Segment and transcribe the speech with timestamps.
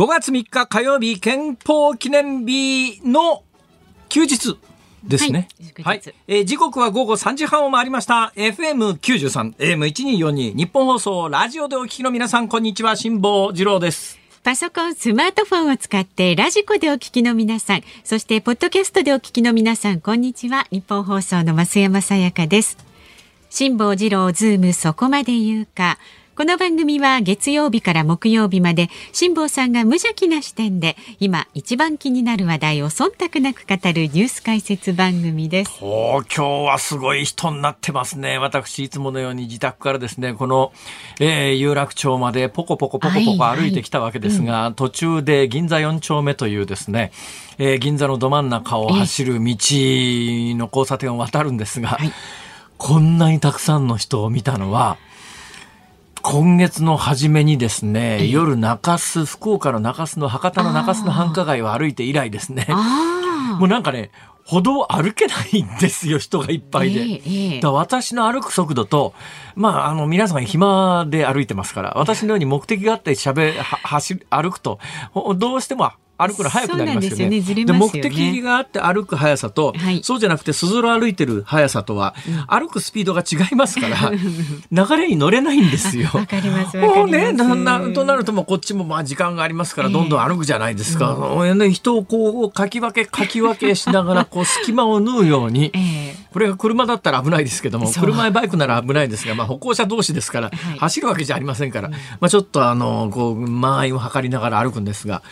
[0.00, 3.44] 5月3日火曜日憲法記念日の
[4.08, 4.56] 休日
[5.04, 5.46] ですね。
[5.84, 8.32] はい祝日えー時刻は午後3時半を回りました。
[8.34, 14.18] FM93、AM1242、ニッポン放送、ラジオでお聞きの皆さん、こんにちは、辛坊治郎です。
[14.42, 20.66] パソコン、スマートフォンを使ってラジコでお聞きの皆さん、そしてポッドキャストでお聞きの皆さん、こんにちは。
[20.70, 22.78] ニッポン放送の増山さやかです。
[23.50, 25.98] 辛坊治郎ズームそこまで言うか。
[26.40, 35.72] この番組は月曜日から木曜日まで辛坊さんが無邪気な視点で今一番気になる話題を忖度なく語るニュース解説番組です。
[35.80, 38.38] 今日はすごい人になってますね。
[38.38, 40.72] 私、いつものように自宅からですね、この、
[41.20, 47.12] えー有楽町までポコポコポコポコはい歩いてきたわけですが、途中で銀座4丁目というですね、
[47.58, 52.10] えー銀座のど真ん中を走る道の交差点を渡るんですが、い
[52.78, 54.96] こんなにたくさんの人を見たのは、
[56.22, 64.10] 今月の初めにですね、夜中洲、福岡の中洲の博多の中洲の繁華街を歩いて以来ですね、あもうなんかね、
[64.44, 67.00] 歩道歩けないんですよ、人がいっぱいで。
[67.00, 67.60] ええええ。
[67.60, 69.14] だ私の歩く速度と、
[69.54, 74.80] まあ、あの、皆さん暇で歩いてますから、私のように目的があって喋、は走る、歩くと、
[75.12, 77.40] ほどうしても歩くの速くなりますよね。
[77.40, 77.72] でね。
[77.72, 80.00] 目的があって歩く速さと、はい。
[80.02, 82.14] そうじゃなくて、すずろ歩いてる速さとは、
[82.46, 84.12] 歩くスピードが違いますから、
[84.70, 86.10] 流れに乗れないんですよ。
[86.12, 89.94] わかりますもうね、ななとなるともうこっちもまあ時間がありますから、ええ。
[89.94, 91.16] どんどん歩くじゃないですか。
[91.54, 96.20] ね、人をこう、かき分け、かき分けしながら、こう、隙間を縫うように、 ええ。
[96.32, 100.78] これが車だったら危ないですけども、車やバイクなら危ないですが、まあ歩行者同士ですから、はい。
[100.78, 105.22] 走るわけじゃありませんから、まあちょっとあの、こう、間合いを測りながら歩くんですが、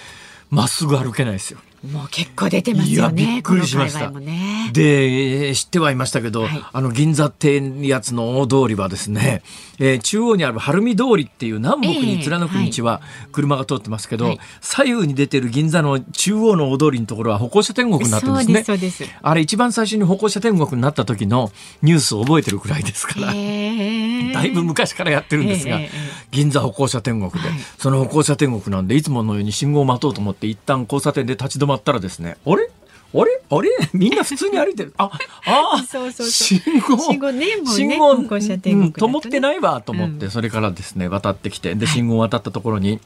[0.51, 1.61] まっすぐ歩けないですよ。
[1.87, 3.25] もう結構出てますよね。
[3.35, 4.71] びっくりしましたね。
[4.73, 9.43] で、知ってはいましたけど、はいあの銀座ってやつの大通りはですね、
[9.79, 18.65] えー中央にある晴海通りっていう南北に貫く道は車が通ってますけど、はい左右に出てる銀座の中央の大通りのところは歩行者天国になってるんですね。
[18.65, 21.53] そうですあれ一番最初に歩行者天国になった時の
[21.83, 23.33] ニュースを覚えてるくらいですから。
[23.33, 23.37] へ
[24.31, 32.71] えだいぶ昔からやってるんですが、ええええ銀座歩行者天国で、はいその歩行者天国なんでいつものように信号を待とうと思って一旦交差点で立ち止まったらですねあれ？
[33.15, 33.41] あれ？
[33.51, 33.71] あれ？
[33.93, 34.93] みんな普通に歩いてる。
[34.97, 35.11] あ
[35.45, 36.99] あそうそう信号。
[36.99, 38.17] 信号ねもうね信号。
[38.17, 38.87] 歩行者天国ね。
[38.87, 43.01] うん灯ってないわと思って、それからですね渡ってきてで信号を渡ったところに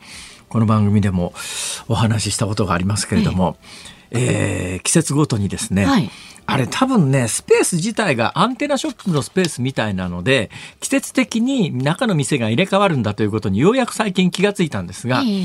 [0.48, 1.32] この番組でも
[1.88, 3.56] お話ししたことがありますけれども、
[4.10, 6.10] えー季節ごとにですね、はい。
[6.44, 15.42] あれ多分ね、スペース自体がアンテナショップのスペースみたいなので、季節的に中の店が入れ替わるんだということにようやく最近気がついたんですが、え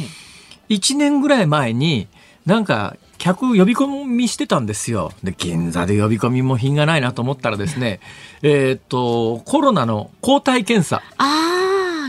[0.70, 0.74] え。
[0.74, 2.08] 1年ぐらい前に
[2.48, 5.12] なんか客呼び込みしてたんですよ。
[5.24, 8.00] で、銀座で呼び込みも品がないなと思ったらですね、
[8.42, 11.02] えっと、コロナの抗体検査。
[11.18, 11.57] ああ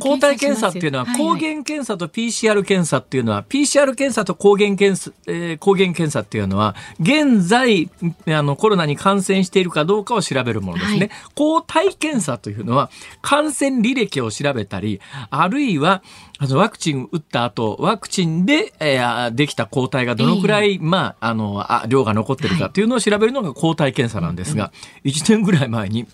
[0.01, 7.91] 抗体検査っていうのは抗原原検査と PCR 検査っていうのは PCR 検査と抗原検査、えー抗原検査っていうのは現在
[8.27, 10.99] あのコロナに感染しているかどうかを調べるものですね。
[10.99, 11.11] はい。
[11.35, 12.91] 抗体検査というのは
[13.23, 15.01] 感染履歴を調べたり
[15.31, 16.03] あるいは
[16.39, 24.73] あのワクチン打った後ワクチンで、えーできた抗体がどのくらい、まああのあ量が残ってるかっていうのを調べるのが抗体検査なんですが、
[25.05, 26.07] 1年ぐらい前に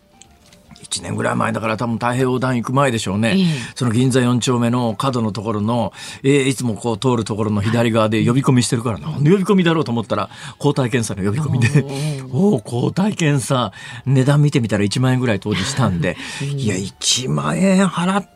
[1.01, 3.45] 1年ぐらい前だから多分太平洋団行く前でしょうね、ええ。
[3.75, 11.85] その銀座4丁目の角のところの、えーいつもこう通るところの左側で呼び込みしてるから、なんで呼び込みだろうと思ったら、抗体検査の呼び込みで、
[12.33, 13.73] おお、抗体検査、
[14.07, 18.34] 値段見てみたら1万円ぐらい当時したんで、 いや、1万円払って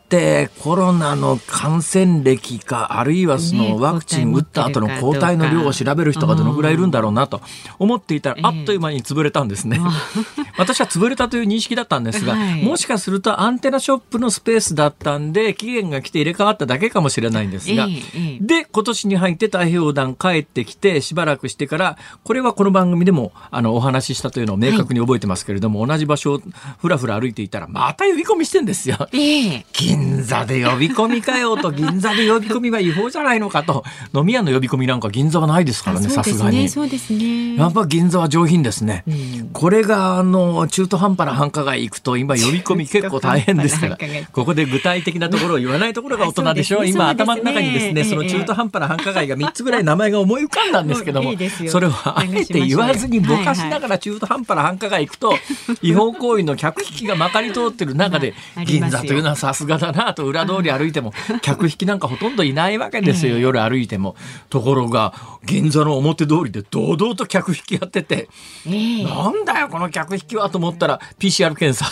[0.61, 7.43] コロナの感染歴か、あるいはそねのワクチン打った後の抗体の量を調べる人がどのくらいいるんだろうなと
[7.79, 9.81] 思っていたら、あっという間に潰れたんですね。
[10.57, 12.63] 私は潰れたという認識だったんですが、はい。
[12.63, 17.87] もしかするとアンテナショップのスペースだったんで、期限が来て入れ替わっただけかもしれないんですが、
[18.41, 26.43] で、今年に入って太平洋団帰ってきて、しばらくしてから、これはこの番組でもあのお話ししたというのを明確に覚えてますけれども、同じ場所を
[26.79, 29.09] ふらふら歩いていたら、また呼び込みしてんですよ。
[29.13, 29.67] ええ
[29.99, 33.85] 銀座で呼び込みかよと、銀座で呼び込みは違法じゃないのかと、
[34.15, 36.59] 飲み屋の呼び込みなんか銀座はないですからね、さすがに。
[36.59, 37.57] ねそうですね。
[37.57, 39.05] やっぱ銀座は上品ですね。
[39.07, 39.51] うん。
[39.53, 43.99] これが、あの、中途半端な繁華街行くと、今呼び込み結構大変ですから。
[44.33, 46.79] ここで具体的なところを言わないところが大人でしょ。
[46.79, 46.91] そうね。
[46.93, 51.35] 今頭の中にですね、その中途半端な繁華街が3つぐらい名前が思い浮かんだんですけども
[51.69, 55.35] それをあえて言わずにぼかしながら中途半端な繁華街行くと、
[55.83, 58.35] 違法行為の客引きがまかり通ってる中で
[58.67, 61.13] 銀座というのはさすがだだなと裏通り歩いても
[61.43, 64.17] 客引きなんかほとんどいないわけですよ、夜歩いても。
[64.51, 65.13] ところが
[65.45, 68.29] 銀座の表通りで堂々と客引きやってて、
[68.67, 69.05] ええ。
[69.05, 71.91] なんだよこの客引きはと思ったら PCR 検査。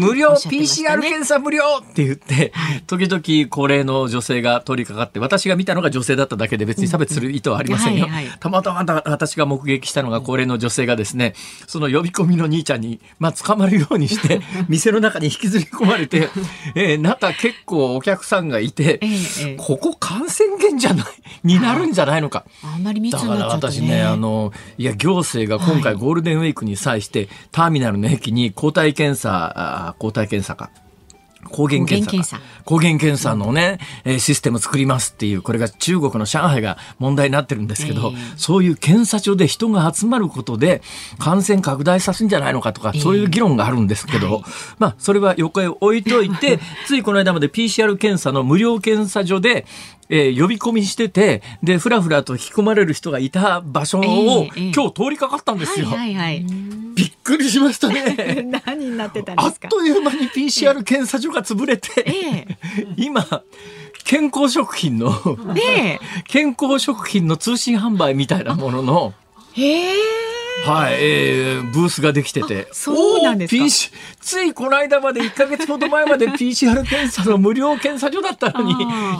[0.00, 1.08] 無料 PCR ね。
[1.08, 2.52] 検査無料って言って、
[2.86, 8.06] 時々高齢の女性が通りかかって私が見たのが女性だっただけで別に差別する意図はありませんよ、
[8.40, 11.34] たまたまた私が目撃したのが高齢の女性がですね
[11.66, 16.28] その呼び込みの兄ちゃんに、まあ、捕まるようにして 店の中に引きずり込まれて、
[16.74, 21.06] えー中結構お客さんがいて、ええええここ感染源じゃない
[21.44, 22.44] になるんじゃないのか。
[22.62, 30.70] あんまり密だからになっちゃったね私ね、あの、いや、行政が今回ゴールデンウィークに際して、ターミナルの駅に抗体検査、あ抗体検査か。
[31.44, 32.42] 抗原検査か。
[32.64, 33.28] 抗原検査。
[33.38, 38.34] のね、えーシステム作りますっていう、これが中国の上海が問題になってるんですけど、ええ。
[38.36, 40.82] そういう検査所で人が集まることで
[41.18, 43.00] 感染拡大させるんじゃないのかとか、ええ。
[43.00, 44.42] そういう議論があるんですけど、はい。
[44.78, 49.66] まあ、それは横へ置いといて、 ついこの間まで PCR 検査の無料検査所で、
[50.10, 55.86] えー呼び込みしてて、で、ふらふらと引き込まれる人がいた場所を、ええええ今日通りかかったんですよ。
[55.86, 56.44] はいはいはい。
[56.94, 58.46] びっくりしましたね。
[58.66, 59.68] 何になってたんあっですか？
[59.68, 62.46] という間に PCR 検査所が潰れて、え
[62.96, 63.26] 今、
[64.04, 65.12] 健康食品の、
[65.50, 65.54] え。
[65.54, 69.14] ね健康食品の通信販売みたいなものの、
[69.56, 69.60] え。
[69.62, 69.94] へえ。
[70.64, 72.66] はい、えーブースができてて。
[72.72, 73.62] そうなんですか
[74.28, 78.74] ついこの間まで1ヶ月ほど前まで PCR 検査の無料検査所だったのに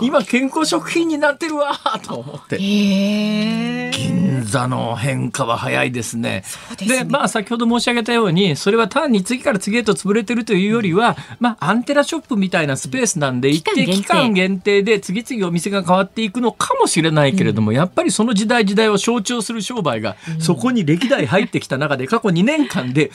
[0.06, 2.58] 今健康食品になってるわーと思って。
[2.58, 6.44] 銀座の変化は早いですね。
[6.76, 7.05] ですね。
[7.05, 23.10] まあ先ほど申し上げたようにそれは単に次から次へと潰れてるというよりは、まあアンテナショップみたいなスペースなんで一定期期間間限定で次々お店が変わっていくのかもしれないけれども、やっぱりその時代時代を象徴する商売がそこに歴代入ってきた中で過去2年間で、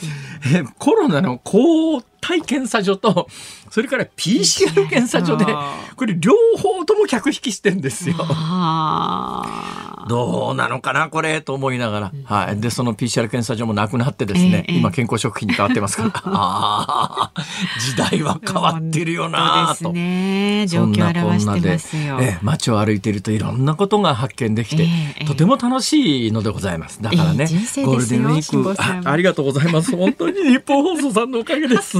[0.52, 1.38] えーコロナの
[1.84, 3.28] 抗体検査所と
[3.70, 8.16] それから PCR 検査所であこれ両方とも客引きしてるんですよ。
[10.08, 12.60] どうなのかなこれと思いながら、はい。
[12.60, 17.42] で、その PCR 検査所もなくなってですね、ええ今健康食品に変わってますから、 ああ、
[17.80, 19.92] 時代は変わってるよなと。
[19.92, 20.66] ね。
[20.68, 22.18] 状況を表してますよ。
[22.20, 27.00] ええ街を歩いているといろんなことが発見できて、ええとても楽しいのでございます。
[27.00, 27.46] だからね、
[27.84, 29.96] ゴールデンウィークあ、ありがとうございます。
[29.96, 31.98] 本当に日本放送さんのおかげです。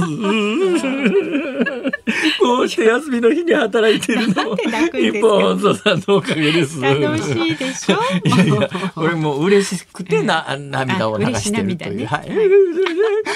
[2.39, 6.03] こうして休みの日に働いてるのも日本放送さん。
[6.07, 6.81] のおかげです。
[6.81, 7.97] 楽しいでしょ。
[8.23, 11.95] いやいや、これもう嬉しくてな、涙を流してるという。
[11.97, 12.29] ねはい。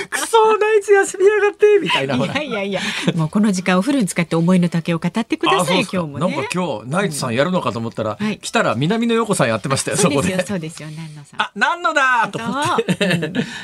[0.10, 2.16] クソナイツ休みやがってみたいな。
[2.16, 2.82] いやいやいや、
[3.16, 6.28] もうこの時間お風呂に使って思いの丈を語ってください、今日もね。
[6.28, 6.44] なん。
[6.44, 7.36] か今日、ナイツさん。
[7.36, 9.48] やるのかと思ったら、はい来たら南野陽子さん。
[9.48, 10.48] やってましたよ、そこでそうですよ、。
[10.48, 11.42] そうですよ、南野さん。
[11.42, 12.98] あ、何のだと思って。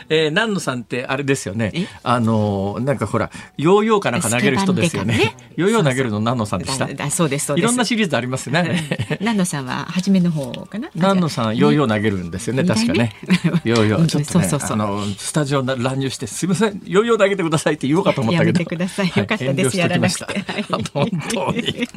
[0.10, 0.82] えー、南野さん。
[0.82, 1.72] ってあれですよね。
[2.04, 2.98] あの、なん。
[2.98, 5.46] かほら、ヨーヨーかなんか投げる人ですよねスケバンデカ。
[5.62, 6.88] ヨーヨー投げるの南野さんでした？
[6.88, 7.64] だそうです、そうです。
[7.64, 9.18] いろんなシリーズありますよね。
[9.20, 10.90] 南野さんは初めの方かな？
[10.96, 13.16] 南野さん、ヨーヨー投げるんですよね、二確かね。
[13.64, 18.48] ヨーヨー、ちょっとね、の、スタジオに乱入して、すみません、ヨーヨー投げてくださいって言おうかと思ったけど。
[18.48, 21.88] やめてくださいよかったですはい遠慮しときまやらなくてした本当に。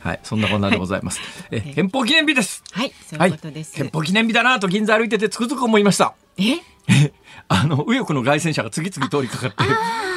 [0.00, 1.20] はい、そんなこんなでございます。
[1.50, 2.62] え、憲法記念日です。
[2.72, 3.74] はい、そうはいいうことです。
[3.74, 6.14] 憲法記念日だなと銀座歩いててつくづく思いました。
[6.36, 6.58] え、
[7.48, 9.56] あの、右翼の凱旋車が次々通りかかって、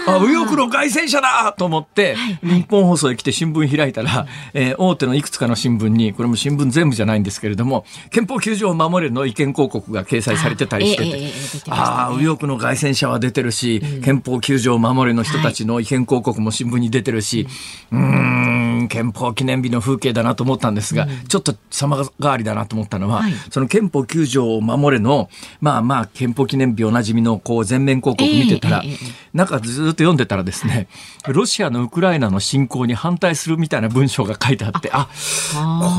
[0.07, 17.47] あ、右翼の凱旋車だと思って、日本放送へ来て新聞開いたら、えー大手のいくつかの新聞に、これも新聞全部じゃないんですけれども、憲法9条を守れの意見広告が掲載されてたりしてて、あああ、右翼の凱旋車は出てるし、憲法9条を守れの人たちの意見広告も新聞に出てるし、
[17.91, 18.56] うー
[18.87, 23.33] ん、憲法記念日の風景だなと思ったんですが、ちょっと様変わりだなと思ったのは、はい。
[23.51, 25.29] その憲法9条を守れの、
[25.61, 30.87] まあまあ、憲法記念日おなじみのこう全面広告見てたら、えええええ中ずっと読んでたらですね、
[31.27, 35.07] ロシアのウクライナの侵攻に反対するみたいな文章が書いてあって、あ、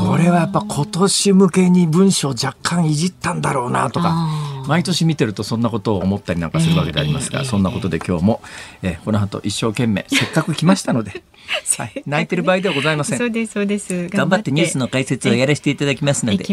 [0.05, 8.41] これはやっぱ今年向けに文章若干いじったんだろうなとかあ、毎年見てるとそんなことを思ったりなんかするわけでありますが、そんなことで今日も、
[8.83, 11.23] えーこの後一生懸命、せっかく来ましたので、
[11.77, 13.17] はい、泣いてる場合ではございません。
[13.17, 14.07] そうですそうです。
[14.09, 16.43] 頑張ってニュースの解説をやらせていただきますので。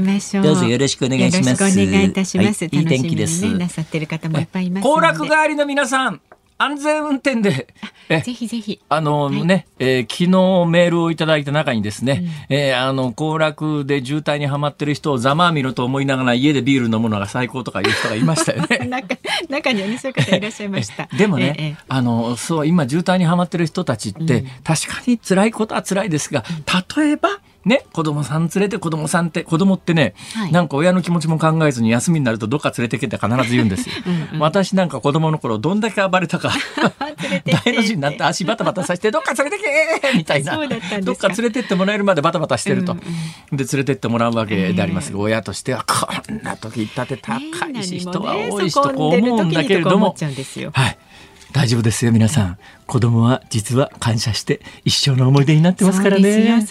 [0.42, 1.64] どうぞよろしくお願いします。
[1.64, 2.64] お願いいたします。
[2.64, 3.44] はいいい天気です。
[3.44, 5.06] ねなさってる方もいっぱいいますの行で。
[5.06, 6.20] 楽帰りの皆さん、
[6.58, 7.68] 安全運転で、
[8.08, 8.80] えぜひぜひ。
[8.88, 10.28] あのね、えー昨日
[10.70, 18.78] メールをいただいた中にですね、えーあの、行楽で渋滞にはまってる人をざまあみろと思いながら家でビール飲むのが最高とかいう人がいましたよね。
[18.88, 19.16] 中
[19.50, 21.08] 中にはねそういう方いらっしゃいました。
[21.16, 26.44] でもね、ええええあの、そう、今渋滞にはまってる人たちって、確かに辛いことは辛いですが、
[26.96, 27.28] 例えば、
[27.66, 30.52] ね、子供さん連れて子供さんって、子供ってね、はい。
[30.52, 33.94] なんか親の気持ちも考えずに休みになるとどっか連れてけって必ず言うんですよ。
[34.38, 36.52] 私なんか子供の頃どんだけ暴れたか。
[37.44, 39.64] 大の字になって足バタバタさせてどっか連れて
[40.12, 40.56] けみたいな。
[41.02, 43.00] どっか連れてってもらえるまでバタバタしてると、で
[43.50, 47.34] 連れてってもらうわけでありますが、親としてはこんな時行ったって高
[47.68, 50.14] いし、ね人は多いしとこう思うんだけれども。
[50.72, 50.98] はい
[51.56, 52.58] 大丈夫ですよ皆さん。
[52.86, 56.62] 子供は実は感謝して一生の思い出になってますからね。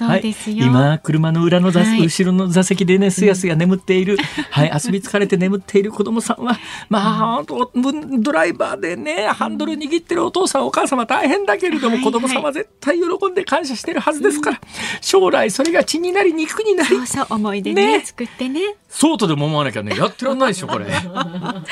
[0.48, 2.04] 今車の裏の座、はい。
[2.04, 4.16] 後ろの座席でねすやすや眠っている、
[4.52, 4.72] はい。
[4.72, 14.62] 遊び疲れて眠っている子供さんはまあ本当ドライバーでねハンドル握ってるお父さんお母様大変だけれども、はい子供さんは絶対喜んで感謝してるはずですから、
[15.02, 18.06] 将来それが血になり肉になりそうそう思い出ねね。
[18.06, 18.76] 作ってね。
[18.88, 20.86] そうとでも思わなきゃねやってらんないでしょこれ。
[21.04, 21.64] まあ、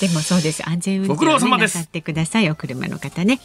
[0.00, 0.68] でもそうです。
[0.68, 1.76] 安全運ご苦転を、ね、労様です。
[1.76, 2.50] なさってください。
[2.50, 3.40] お車の方ね。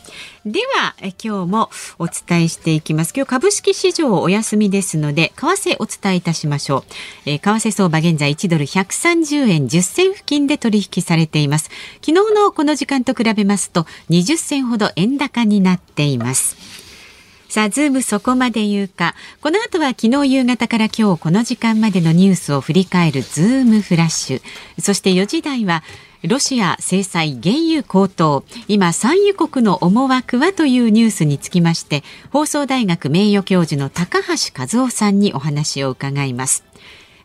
[0.45, 3.13] では、今日もお伝えしていきます。
[3.15, 6.83] 今日株式市場お休みですので、為替お伝えいたしましょう。
[7.25, 11.69] えー為替相場現在1ドル130円10銭付近で取引されています。
[12.01, 16.68] 昨日のこの時間と比べますと、20銭ほど円高になっています。
[17.49, 19.15] さあ、ズームそこまで言うか。
[19.41, 24.41] この後は昨日夕方から今日この時間までのニュースを振り返るズームフラッシュ。
[24.79, 25.83] そして4時台は、
[26.21, 28.43] ロシア制裁原油高騰。
[28.67, 36.63] 今、産油国の思惑はというニュースにつきまして、放送大学名誉教授の高橋和夫さんにお話を伺います。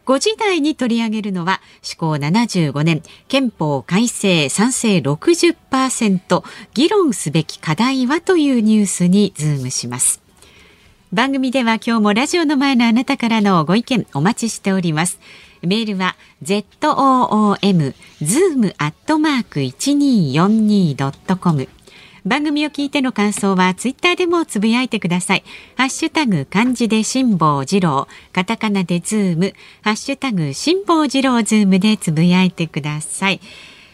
[0.06, 6.42] 5時台に取り上げるのは、施行75年、憲法改正賛成60%、
[6.74, 10.20] 議論すべき課題はというニュースにズームします。
[11.12, 15.20] 番組では今日もラジオの前のあなたからのご意見お待ちしております。
[15.62, 21.68] メールは zoom zoom アットマーク 1242.com
[22.24, 25.44] 番組を聞いての感想はツイッターでもつぶやいてください。
[25.76, 29.52] ハッシュタグ漢字で辛坊治郎、カタカナでズーム、
[29.82, 33.40] ハッシュタグ辛坊治郎ズームでつぶやいてください。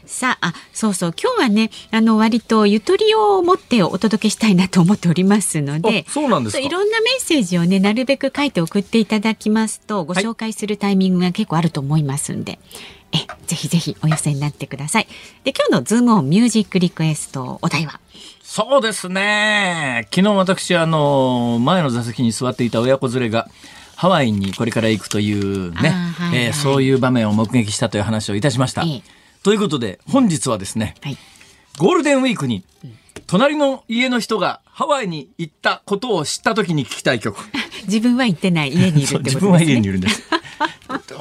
[0.07, 6.05] さあ、あそうそう、今日はね、あの割とゆとりを持ってお届けしたいなと思っておりますので。
[6.09, 6.61] あそうなんですか？
[6.61, 12.61] いろんなメッセージをね、なるべく書いて送っていただきますと、ご紹介するタイミングが結構あると思いますんで。
[13.13, 15.07] え、ぜひぜひお寄せになってください。
[15.45, 18.01] で、今日のズームオンミュージックリクエストお題は？
[18.43, 20.09] そうですね。
[20.15, 23.49] 昨日私、あの、前の座席に座っていた親子連れが、
[23.97, 28.83] ハワイにこれから行くというね、はいはいえーそういう場面を目撃したという話をいたしました。
[28.83, 29.03] ええ
[29.43, 31.17] ということで、本日はですね、はい。
[31.79, 32.65] ゴールデンウィークに、
[33.27, 37.39] 隣の家の人がハワイに行ったことを知った時に聞きたい曲。
[37.87, 39.35] 自分は行ってない家にいるってことですね。
[39.37, 40.23] 自分は家にいるんです。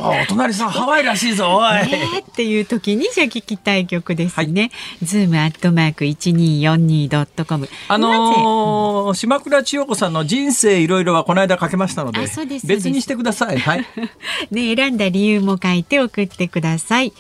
[0.02, 1.74] おお隣さんハワイらしいぞ、おい。
[1.78, 4.72] えーっていう時にじゃあ聞きたい曲ですね。
[5.04, 7.68] ズームアットマーク一二四二ドットコム。
[7.90, 12.22] あのー島倉千代子さんの人生いろいろはこの間かけましたので
[12.66, 13.60] 別にしてください。
[13.60, 13.86] はい。
[14.52, 17.12] ね選んだ理由も書いて送ってください。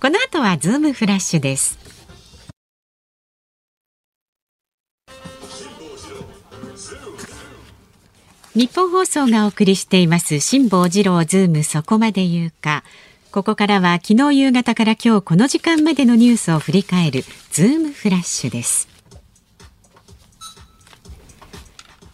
[0.00, 1.78] この後はズームフラッシュです。
[8.58, 12.82] ニッポン放送がお送りしています辛坊治郎ズームそこまで言うか。
[13.30, 17.22] ここからは昨日夕方から今日この時間までのニュースを振り返る
[17.52, 18.88] ズームフラッシュです。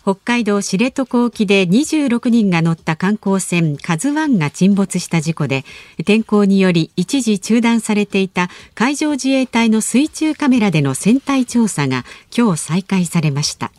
[0.02, 5.64] 北海道知床沖で26人が乗った観光船カズワンが沈没した事故で
[6.04, 12.04] 天候により一時中断されていた海上自衛隊の水中カメラでの船体調査が
[12.36, 13.72] 今日再開されました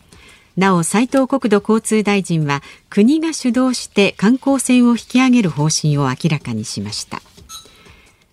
[0.57, 7.21] なお斉藤国土交通大臣は国が主導して観光船を引き上げる方針を明らかにしました。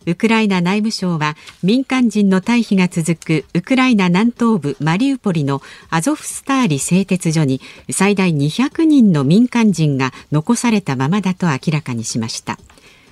[0.05, 7.61] ウクライナ内務省は民間人の退避が続くウクライナ南東部マリウポリのアゾフスターリ製鉄所に
[7.91, 12.59] 最大200人の民間人が残されたままだと明らかにしました。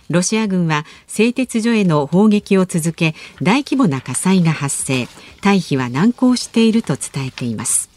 [0.09, 5.05] ロシア軍は製鉄所への砲撃を続け大規模な火災が発生。
[5.41, 7.90] 退避は難航していると伝えています。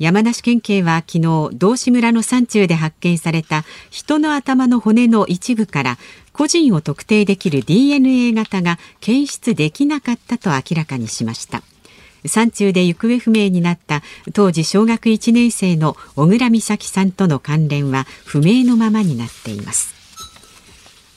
[0.00, 5.98] 山梨県警は昨日道志村の山中で発見された人の頭の骨の一部から
[6.32, 11.62] 個人を特定できる DNA 型が検出できなかったと明らかにしました。
[12.24, 19.94] 山中で行方不明になった当時小学1年生の小倉美咲さんとの関連は不明のままになっています。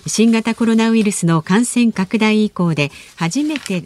[0.05, 3.85] 新型コロナウイルスの感染拡大以降で初めて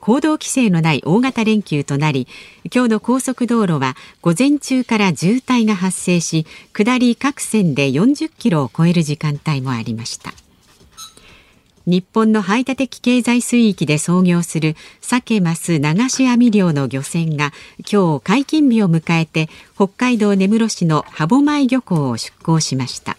[0.00, 2.28] 行動規制のない大型連休となり
[2.72, 10.32] 今日の高速道路は午前中から渋滞が発生し下り各線で40キロを超える時間帯もありました。
[11.86, 17.52] 日本の排他的経済水域で操業する鮭マス流し網漁の漁船が
[17.90, 23.16] 今日解禁日を迎えて北海道根室市の歯舞漁港を出港しました。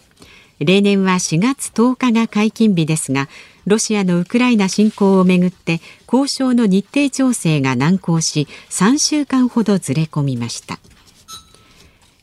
[0.64, 3.28] 例年は4月10日が解禁日ですが
[3.66, 10.78] ロシアのウクライナ侵攻をめぐって交渉の日程調整が難航し3週間ほどずれ込みました。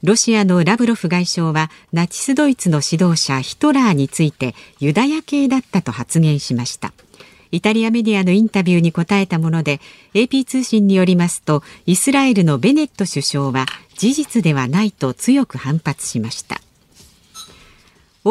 [0.01, 6.93] ロシアのラブロフ外相はナチスドイツの指導者ヒトラーについてユダヤ系だったと発言しました。
[7.51, 9.81] イタリアメディアのインタビューに答えたもので
[10.13, 13.65] AP 通信によりますとイスラエルのベネット首相は
[13.97, 16.61] 事実ではないと強く反発しました。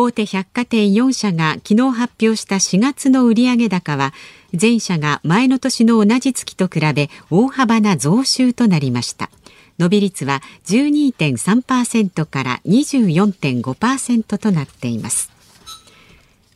[0.00, 4.14] 大手百貨店4社が昨日発表した4月の売上高は
[4.54, 9.28] 全社が前の年の同じ月と比べ大幅な増収となりました。
[9.76, 15.32] 伸び率は12.3%から24.5%となっています。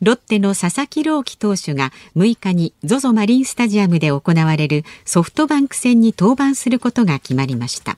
[0.01, 7.97] ロッテの佐々木朗希投手が6日に ZOZO マリンスタジアムで行われるソフトバンク戦に登板することが決まりました。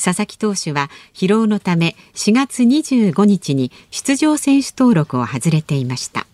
[0.00, 6.26] 佐々木投手は疲労のため4月25日に出場選手登録を外れていました。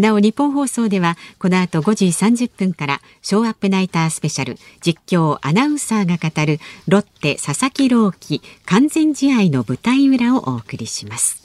[0.00, 6.58] なお日本放送ではこの後5時30分からショーアップナイタースペシャル実況アナウンサーが語る
[6.88, 11.43] ロッテ佐々木朗希完全試合の舞台裏をお送りします。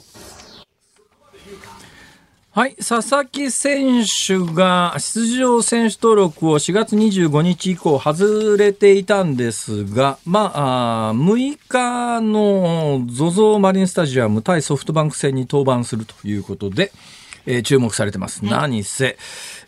[2.52, 16.90] はい、佐々木選手が出場選手登録を4月25日以降外れていたんですが、まあ、あ6日の ZOZO マリンスタジアム対ソフトバンク戦に登板するということで、
[17.46, 18.40] えー、注目されてます。
[18.44, 19.16] はい、何せ、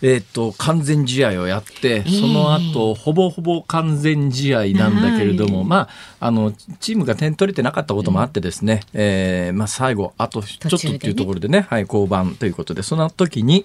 [0.03, 5.77] えー、っと、完全試合をやって、その後、ほぼほぼ完全試合なんだけれども、はい、ま
[6.21, 13.65] あ、あの、チームが点取れてなかったこともあってですね、うん、えー、まあ、最後、あとちょっとっていうところでね、でねはい、降板ということで、その時に、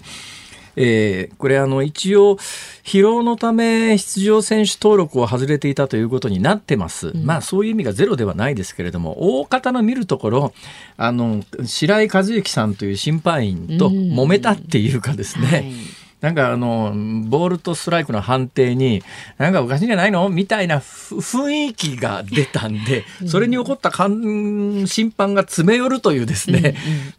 [0.77, 2.37] えー、これあの一応
[2.83, 10.53] 疲労のため出場選手登録を外れていたということになってます、うん、まあそういう意味がゼロではないですけれども大方の見るところ
[10.95, 16.93] あの白井和幸さんという審判員と揉めたっていうかですね、うんはいなんかあの、
[17.27, 19.03] ボールとストライクの判定に、
[19.37, 20.29] なんかおかしいんじゃないの？
[20.29, 26.75] みたいな雰囲気が出たんで、それに起こった審判が詰め寄るというですね、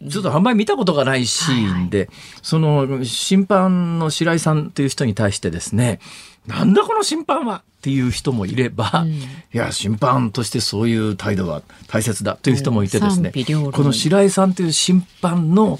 [0.09, 2.09] ちょっとあんまり見たことがないシーンで、
[2.41, 5.99] その審判の白井さんという人に対してですね、
[6.45, 7.63] なんだこの審判は？
[7.79, 9.21] っていう人もいれば、うん、い
[9.53, 15.77] や審判としてそういう態度は大切だという人もいてですね、うん、この白井さんという審判の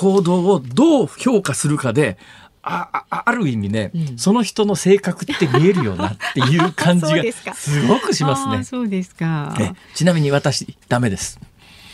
[0.00, 2.16] 行動をどう評価するかで
[2.62, 7.22] あある意味ね、うん、その人の性格って見えるよなっていう感じが
[7.54, 8.64] すごくしますね。
[8.64, 9.56] そうですか。
[9.94, 11.38] ちなみに私ダメです。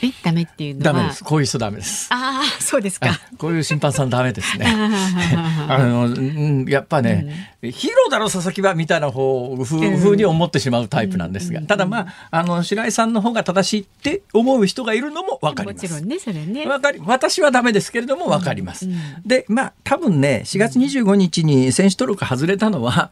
[0.03, 0.93] えダメっていうのは。
[0.93, 1.25] ダメです。
[1.25, 2.09] こういう人ダメです。
[2.11, 3.21] ああそうですか。
[3.39, 4.67] こういう審判さんダメですね。
[5.69, 15.83] あのやっぱね、うん、ヒーローだろ佐々木はみたいな方ふうに思ってしまうタイプなんですが、うん、ただまああの白井さんの方が正しいって思う人がいるのもわかります。
[15.85, 16.67] もちろんねそれね。
[16.67, 23.11] わかり私はダメですけれどもわかります、うん、でまあ多分ね4月25日に選手登録外れたのは、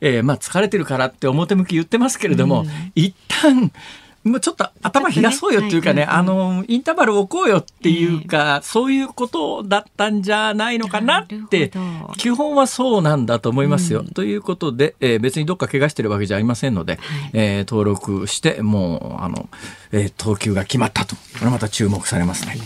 [0.00, 3.70] えー、まあ疲れてるからって表向き言ってますけれども、うん、一旦
[4.24, 11.72] もうちょっと頭冷やそうよっていうかね、あの、インターバル置こうよっていうか、そういうことだったんじゃないのかなって、
[12.16, 14.04] 基本はそうなんだと思いますよ。
[14.04, 17.00] ということで、えー、別にどっか怪我してるわけじゃありませんので、
[17.32, 19.48] えー、登録して、もう、あの、
[19.90, 21.16] えー、投球が決まったと。
[21.16, 22.56] これまた注目されますね。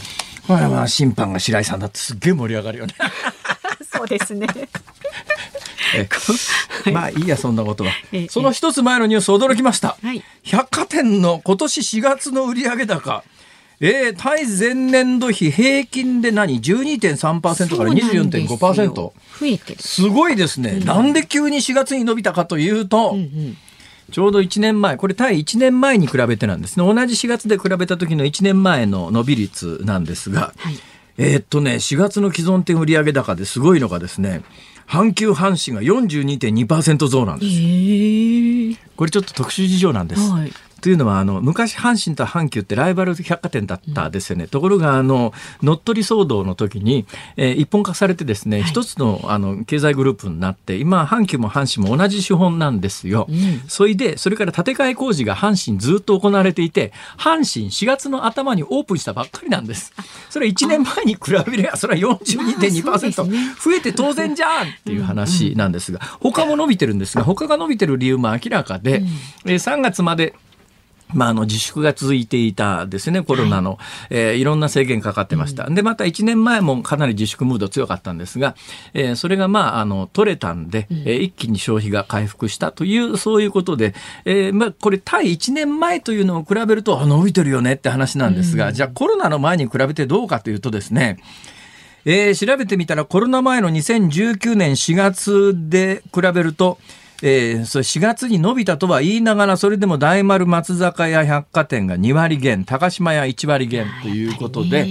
[0.46, 2.94] これは審判が白井さんだってすっげえ盛り上がるよね。
[3.96, 4.46] そうですね。
[6.92, 7.92] まあいいやそんなことは。
[8.28, 9.96] その一つ前のニュース驚きました。
[10.02, 13.24] はい、百貨店の今年4月の売上高。
[13.78, 19.82] えー、対前年度比平均で何？12.3%から24.5%増えてる。
[19.82, 23.56] すごいですね、うん、なんで急に4月に伸びたかというと、うんうん。
[24.10, 26.86] ちょうど1年前、これ対1年前に比べてなんですね。
[26.86, 30.78] 同じ4月で比べた時の1年前の伸び率なんですが、はい、
[31.18, 34.42] えー、っとね、4月の既存店売上高ですごいのがですね、
[34.86, 37.52] 阪急阪神が42.2%増なんです。
[37.52, 40.30] えー、これちょっと特殊事情なんです。
[40.30, 40.52] はい
[40.86, 59.92] というのはあの昔阪神と阪急ってライバル百貨店だったですよね、うん、ところがあの乗っ取り騒動の時に、えー、一本化されてですね、はい、一つのあの経済グループになって今阪急も阪神も同じ資本なんですよ、うん、それでそれから建て替え工事が阪神ずっと行われていて阪神4月の頭にオープンしたばっかりなんです。
[60.30, 69.06] それ1年前に比べればそれは42.2%増えて当然じゃんっていう話なんですが他も伸びてるんですが他が伸びてる理由も明らかで、うん、
[69.46, 70.36] えー、3月まで
[71.14, 73.78] まあ、あの自粛が続いていたですね、コロナの、はい。
[74.10, 75.66] えー、いろんな制限かかってました。
[75.66, 78.56] うん、で、また1年前もかなり自粛ムード強かったんですが、
[78.92, 91.18] えー、それがまあ、あの、取れたんで、うん、えー、一気に消費が回復したという、そういうことで、えー、まあ、これ対1年前というのを比べると、あ、伸びてるよねって話なんですが、うん、じゃあコロナの前に比べてどうかというとですね、
[92.04, 96.78] えー、調べてみたらコロナ前の2019年4月で比べると、
[97.22, 104.86] えー、それ4月に伸びたとは言いながら、それでも大丸松坂屋百貨店が2割減、高島屋1割減ということで、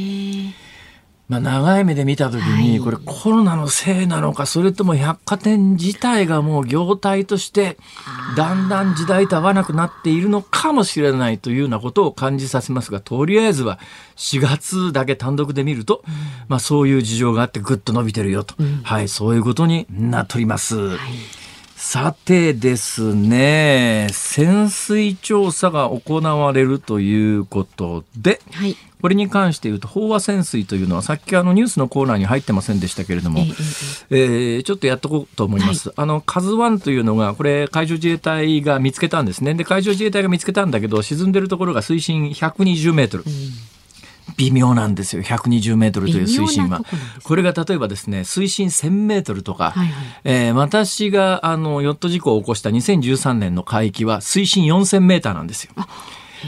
[1.28, 7.78] まあ、長い目で見たときに、これコロナのせいなのか、それとも百貨店自体がもう業態として、
[8.38, 13.80] だんだん時代と合わなくなっているのかもしれないというようなことを感じさせますが、とりあえずは
[14.18, 16.04] 4月だけ単独で見ると、
[16.48, 20.90] まあそういう事情があってぐっと伸びてるよと、はい、そういうことになっております。
[20.90, 21.45] はい
[21.88, 33.42] さてですね、潜水調査が行われるということで、はい、これに関して言うと、飽和潜水というのは、さっきあのニュースのコーナーに入ってませんでしたけれども、
[34.10, 35.90] ええー、ちょっとやっとこうと思います。
[35.90, 39.54] はい、あの、カズワンというのが、これ、海上自衛隊が見つけたんですね。
[39.54, 43.24] で、海上自衛隊が見つけたんだけど、沈んでるところが水深120メートル。
[43.28, 43.32] うん
[44.38, 46.82] 微妙なんですよ120メートルという水深は。
[47.24, 55.74] これが例えばですね水深1000メートルとか、はいはい、えー、私があのヨット事故を起こした2013年の海域は水深4000メーターなんですよ。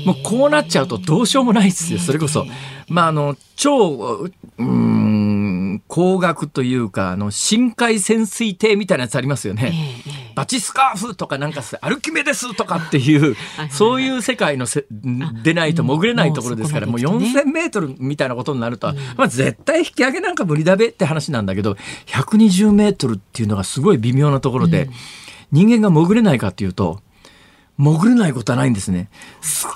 [0.05, 1.99] もうこうなっちゃうとどうしようもないですよ。
[1.99, 2.45] それこそ。
[2.87, 5.06] まあ、あの、超、うん、
[5.87, 9.73] 高額というか、あの、深海潜水艇みたいなやつありますよね。
[10.35, 13.35] バチスカーフとかなんかアルキメデスとかっていう、
[13.69, 14.85] そういう世界のせ
[15.43, 24.89] でないと潜れないところですから、もう4000メートルみたいなことになると、まあ絶対引き上げなんか無理だべって話なんだけど、120メートルっていうのがすごい微妙なところで、
[25.51, 26.99] 人間が潜れないかっていうと、
[27.77, 29.09] 潜れないことはないんですね。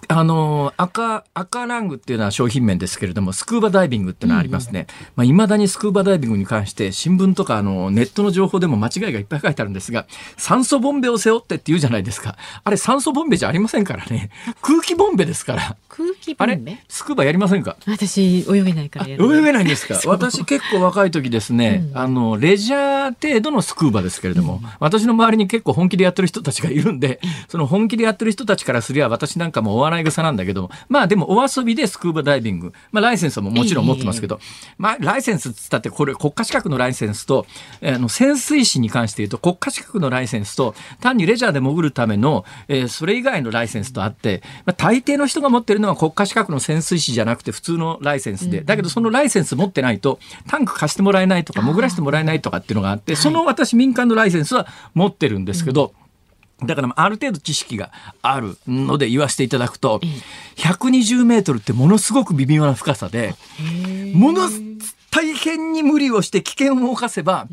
[0.08, 4.82] あの、赤、赤ラングっていうのは商品名ですけれども、スクーバダイビングっていうのはありますね。
[4.82, 12.38] うんうん、まあ、未だにスクーバダイビングに関して、新聞とか、あの、ネットの情報でも間違いがいっぱい書いてあるんですが、酸素ボンベを背負ってって言うじゃないですか。
[12.64, 14.30] あれ、酸素ボンベじゃありませんからね。
[14.62, 15.76] 空気ボンベですから。
[15.88, 16.84] 空気ボンベ？
[16.88, 17.78] スクーバやりませんか？
[17.88, 20.00] 私、泳げないから泳げないんですか？
[20.08, 34.40] 私結構若い時ですね、うん、あの、レジャー程度のスクーバですけれども、うん、私の周りに結構本気でやってる人たちがいるんで、その本気でやってる人たちからすりゃ私なんかもお笑い草なんだけど、まあでもお遊びでスクーバダイビング、まあライセンスももちろん持ってますけど、
[34.78, 37.46] まあライセンスっつったってこれ国家資格のライセンスと、
[37.84, 55.94] あの潜水士に関して言うと国家資格のライセンスと単にレジャーで潜るための、えー、それ以外のライセンスとあって、まあ、大抵の人が持ってるのは国家資格の潜水士じゃなくて普通のライセンスで、だけどそのライセンス持ってないとタンク貸してもらえないとか潜らせてもらえないとかっていうのがあって、その私民間のライセンスは持ってるんですけど、
[56.64, 60.00] だからある程度知識があるので言わせていただくと、
[60.58, 63.36] 120メートルってものすごく微妙な深さで、
[64.14, 64.50] もの
[65.12, 67.48] 大変に無理をして危険を冒せば、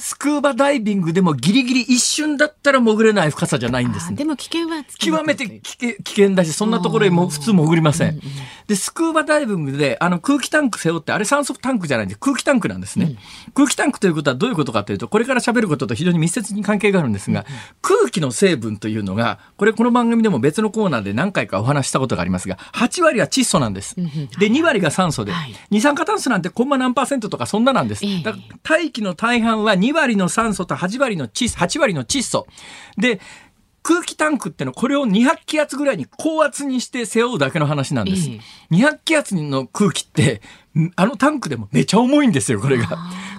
[0.00, 8.20] スクーバダイビングでもギリギリ一瞬だったら潜れない深さじゃないんです、ね、でも危険は極めて危険だし、そんなところへも普通潜りません。
[8.66, 13.06] で、スクーバダイビングで、あの空気タンク背負って、あれ酸素タンクじゃないんで空気タンクなんですね。
[13.06, 17.46] うん、空気タンクということはどういうことかというと、これから喋ることと非常に密接に関係があるんですが、うん、
[17.82, 23.96] 空気の成分というのが、これこの番組でも別のコーナーで何回かお話したことがありますが、8割は窒素なんです。
[23.96, 24.02] で、
[24.48, 25.32] 2割が酸素で、
[25.70, 28.04] 二酸化炭素なんてコンマ何パーセントとかそんななんです。
[28.62, 32.46] 大気の大半は2 2割の酸素と8割の窒素、8割の窒素。
[32.96, 33.20] で、
[33.82, 38.28] 空気タンクってのこれを200気圧ぐらいに高圧にして背負うだけの話なんです。
[38.70, 40.42] 200気圧の空気って、
[40.96, 42.86] あのタンクでもめちゃ重いんですよ、これが。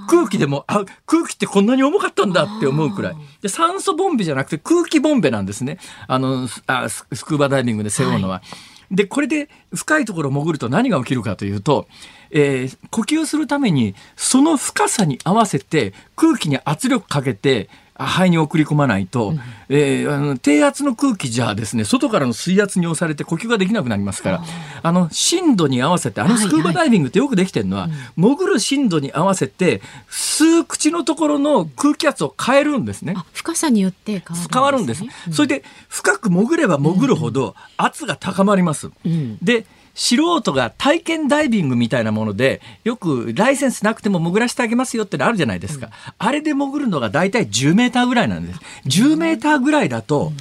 [0.09, 3.15] 空気でも、あ、空気ってこんなに重かったんだって思うくらい。
[3.41, 5.77] で、酸素ボンベじゃなくて空気ボンベなんですね。
[6.07, 8.35] あの、あスクーバダイビングで背負うのは。
[8.35, 8.43] はい、
[8.91, 11.88] で、これで深いところ潜ると何が起きるかというと、
[12.30, 24.43] えー、呼吸するためにその深さに合わせて空気に圧力かけて肺に送り込まないと、うん、えー、あの低圧の空気じゃですね外からの水圧に押されて呼吸ができなくなりますから
[24.82, 33.15] あの深度に合わせてあのスクーバダイビングってよくできてるのは、はいはい、潜る深度に合わせて吸う口のところの空気圧を変えるんですね。
[33.34, 35.10] 深さによって変わるんです、ね。
[35.27, 38.89] うん、それで深く潜れば潜るほど圧が高まります。
[39.06, 48.60] うん、で素人が体験ダイビングみたいなものでよくライセンスなくても潜らせてあげますよってのあるじゃないですか、うん、あれで潜るのが大体10メーターぐらいなんです。
[48.86, 50.32] 10メーターぐらいだと、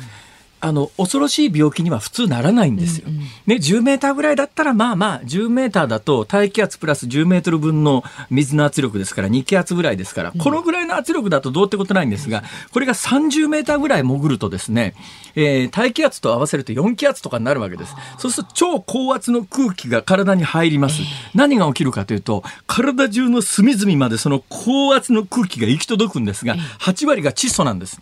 [0.60, 3.06] あの恐ろしい病気には普通ならないんですよ。
[3.08, 14.94] うんうんね、10メーターぐらいだったらまあまあ10メーターだと大気圧プラス10メートル分の水の圧力ですから2気圧ぐらいですから、このぐらいの圧力だとどうってことないんですがこれが30メーターぐらい潜るとですね、
[15.34, 17.94] えー大気圧と合わせると4気圧とかになるわけです。
[18.18, 21.02] そうすると超高圧の空気が体に入ります。
[21.34, 28.00] 何が起きるかというと体中の隅々までその高圧の空気が行き届くんですが8割が窒素なんです。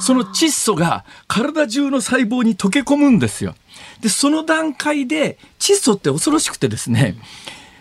[0.00, 3.54] その窒素が体中の細胞に溶け込むんですよ。
[4.00, 7.16] で、その段階で窒素って恐ろしくてですね、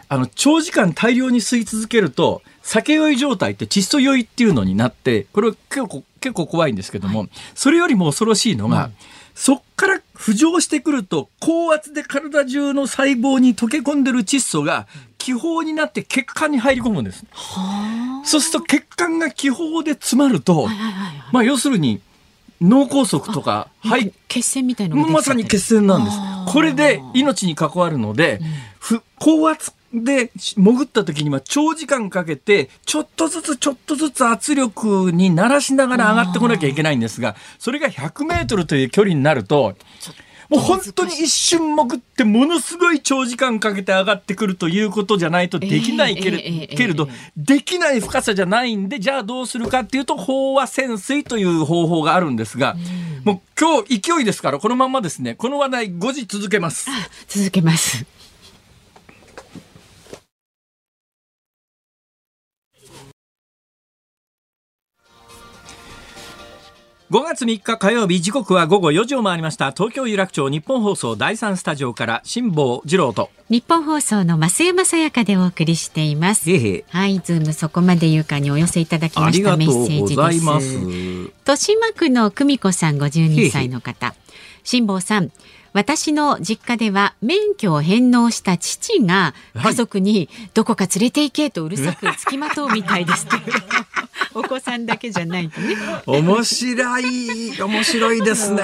[0.07, 8.91] あの、長時間大量に吸い続けると、酒酔い状態って窒素酔いっていうのになって、これ結構、結構怖いんですけども、それよりも恐ろしいのが、
[9.33, 17.25] そっから浮上してくると、高圧で体中の細胞に溶け込んでる窒素が気泡になって血管に入り込むんです。
[18.23, 22.01] そうすると血管が気泡で詰まると、はいはいはいまあ要するに
[22.61, 26.17] 脳梗塞とか、はい、血栓みたいなまさに血栓なんです。
[26.47, 28.39] これで命に関わるので、
[28.79, 39.75] ふ高圧で潜った時には長時間かけて、ちょっとずつちょっとずつ圧力に慣らしながら上がってこなきゃいけないんですが、それが100メートルという距離になると、
[40.51, 52.75] もう本当に一瞬潜ってものすごい長時間かけて上がってくるということじゃないとできないけれ,、けれどえできない深さじゃないんでじゃあどうするかっていうと飽和潜水という方法があるんですが、
[53.23, 56.89] もう今日勢いですからこのままですねこの話題5時続けます。
[57.29, 58.05] 続けます。
[67.11, 76.49] 5月3日火曜日時刻は午後4時を回りました東京有楽町日本放送第3スタジオから辛坊治郎と日本放送の増山さやかでお送りしています。
[76.49, 80.15] はい、ズームそこまで言うかにお寄せいただきましたメがとうごッセージです。
[80.15, 80.73] ざいます。
[80.73, 84.15] 豊島区の久美子さん52歳の方
[84.63, 85.33] 辛坊さん
[85.73, 89.71] 私の実家では免許を返納した父がはい。
[89.71, 93.41] 家族にどこか連れて行けとうるさくつきまとうみたいですという。
[94.33, 95.75] お子さんだけじゃないとね。
[96.05, 98.63] 面白い面白いですね。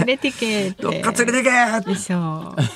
[0.00, 1.92] 連れてけどっか連れてけ。
[1.92, 2.62] でしょう。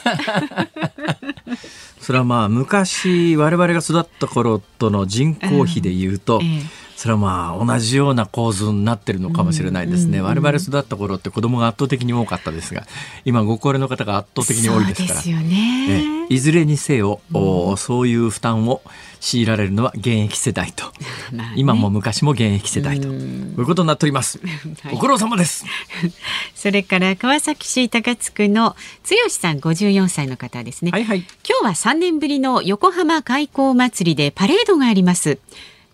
[2.01, 12.87] それはまあ昔我々が育った頃との人口比で言うと、ええそれはまあ同じような構図になってるのかもしれないですね、うん我々育った頃って子供が圧倒的に多かったですが
[13.25, 15.21] 今ご高齢の方が圧倒的に多いですから。
[15.21, 16.13] そうですよね。
[16.13, 18.83] えいずれにせよ、おそういう負担を
[19.21, 20.85] 強いられるのは現役世代と、
[21.33, 21.55] まあね。
[21.57, 24.41] 今も昔も現役世代と、ういうことになっております、
[24.83, 24.95] はい。
[24.95, 25.65] ご苦労様です。
[26.55, 28.77] それから川崎市高津区の
[29.09, 31.19] 剛さん54歳の方ですね、はいはい。
[31.19, 35.39] 今日は3年ぶりの横浜開港祭りでパレードがあります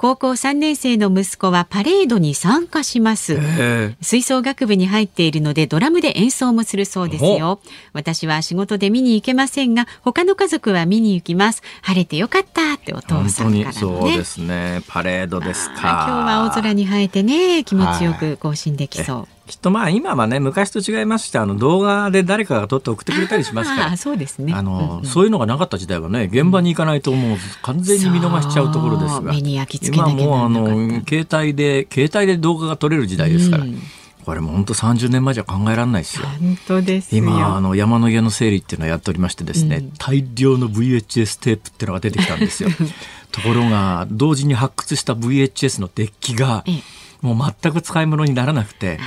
[0.03, 3.95] 高校3年生の息子はパレードに参加します、え。
[4.01, 7.61] 吹奏楽部に入っているのでドラムで演奏もするそうですよ。
[7.93, 11.63] 私は仕事で見に行けませんが他の家族は見に行きます。
[11.83, 13.73] 晴れてよかったってお父さんかね。
[13.73, 14.83] そうですね。
[14.89, 15.75] パレードですか。
[15.77, 24.53] あー今日は青空に生えてね気持ちよく更新できそう、きっとまあ今はね昔と違いましてあの動画で誰かが撮って送ってくれたりしますかあらーそうですね。
[24.55, 25.05] あの、うんうん。
[25.05, 29.35] そういうのがなかった時代はね現場に行かないともう完全に見逃しちゃうところですが。
[29.35, 33.79] 今もうあの携帯で携帯で動画が撮れる時代ですから、うん。
[34.25, 36.27] これも本当30年前じゃ考えられないですよ。
[36.27, 37.25] 本当ですよ。
[37.25, 39.93] 今あの山の家の整理っていうのをやっておりましてですね、うん。
[39.99, 42.71] 大量の VHS テープっていうのが出てきたんですよ。
[43.33, 48.99] ところが同時に発掘した VHS のデッキがええもう全く使い物にならなくて。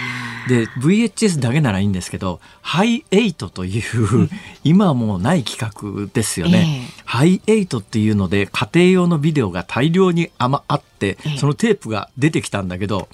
[0.48, 4.30] で VHS だけならいいんですけどハイエイトという
[4.64, 6.88] 今はもうない企画ですよね。
[6.88, 11.38] えハイエイトっていうので家庭用のビデオが大量にあまあってええ。
[11.38, 13.10] そのテープが出てきたんだけど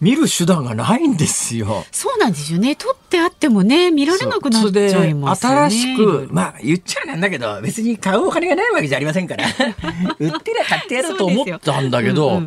[0.00, 1.84] 見る手段がないんですよ。
[1.90, 2.76] そうなんですよね。
[2.76, 5.56] 撮ってあってもね見られなくなっちゃいますよね。
[5.56, 9.44] 新しく、まあ言っちゃなんだけど、別に買うお金がないわけじゃありませんから、
[10.20, 12.42] 売ってりゃ買ってやろうと思ったんだけど、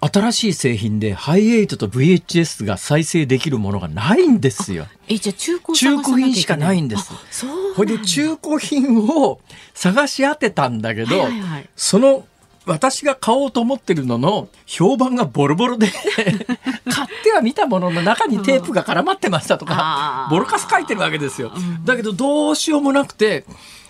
[0.00, 4.86] 新しい製品でハイエイトと VHS が再生できるものがないんですよ。
[5.08, 7.10] えじゃあ中古を中古品しかないんです。
[7.12, 9.40] あそれで中古品を
[9.74, 11.68] 探し当てたんだけど、はいはいはい。
[11.76, 12.26] その
[12.66, 15.86] 私が買おうと思ってるのの評判がボロボロで
[16.90, 21.52] 買っては見たものの中にテープが絡まってましたとかボロカス書いてるわけですよ。
[21.84, 23.44] だけどどうしようもなくて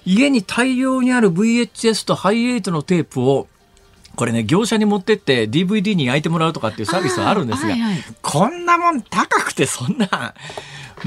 [0.05, 3.49] 家に大量にある VHS とハイエイトのテープを
[4.17, 8.03] これね業者に持ってって DVD に焼いてもらうとかっていうサービスはあるんですが、あーはいはい。
[8.23, 10.35] こんなもん高くてそんな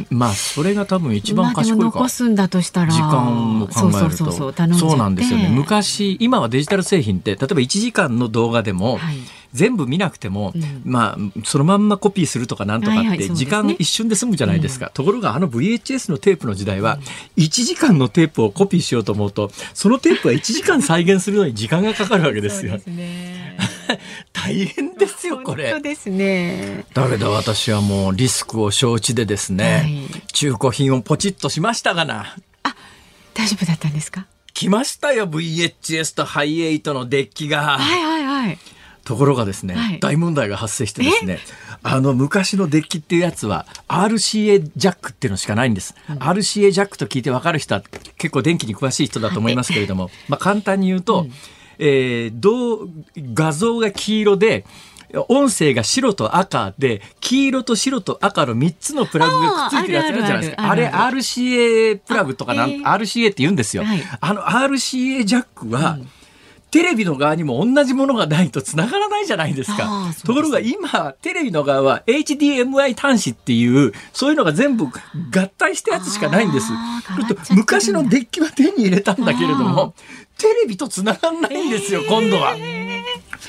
[0.09, 3.71] まあそれが多分一番賢いか残すんだとしたら時間を考えると。
[3.71, 4.89] そうそうそうそう頼んじゃって。
[4.89, 5.49] そうなんですよね。
[5.49, 9.17] 昔今はデジタル製品って例えば1時間の動画でも、はい。
[9.51, 13.45] 全部見なくても、まあそのまんまコピーするとかなんとかってはいはいそうですね。
[13.45, 14.91] 時間一瞬で済むじゃないですか。
[14.93, 16.99] ところがあの VHS のテープの時代は
[17.37, 22.79] 1時間のテープをコピーしようと思うとそのテープは1時間再現するのに時間がかかるわけですよ。
[22.85, 23.57] ね。
[24.33, 25.89] 大変ですよこれ本当。
[25.89, 26.85] ですね。
[26.93, 32.35] だけど私はもうリスクを承知でですね、はい中古品をポチッとしましたがな。
[33.33, 34.25] 大丈夫だったんですか？
[34.53, 37.77] 来ましたよ VHS とハイエイトのデッキが。
[37.77, 38.57] はいはいはい。
[39.05, 41.39] ところがですね、はい大問題が発生してですね
[41.81, 47.81] あの昔のデッキっていうやつは RCA ジャックっていうのしかないんです、RCA ジャックと聞いて分かる人は
[48.17, 51.25] 結構電気に詳しい人だと思いますけれども、まあ簡単に言うと、
[51.79, 52.89] えーどう
[53.33, 54.65] 画像が黄色で
[55.27, 60.69] 音声が白と赤で黄色と白と赤の3つのプラグがくっついてるやつあるじゃないですか。
[60.69, 62.83] あれ RCA プラグとかなんあえー。
[62.83, 64.03] RCA って言うんですよ、はい。
[64.19, 65.97] あの RCA ジャックは、
[66.71, 70.11] テレビの側にも同じものがないと繋がらないじゃないですか。
[70.13, 74.91] すところが今、テレビの側は HDMI 端子っていう、そういうのが全部合
[75.57, 76.71] 体したやつしかないんです。
[77.51, 79.93] 昔のデッキは手に入れたんだけれども、
[80.37, 82.55] テレビと繋がんないんですよ、今度は。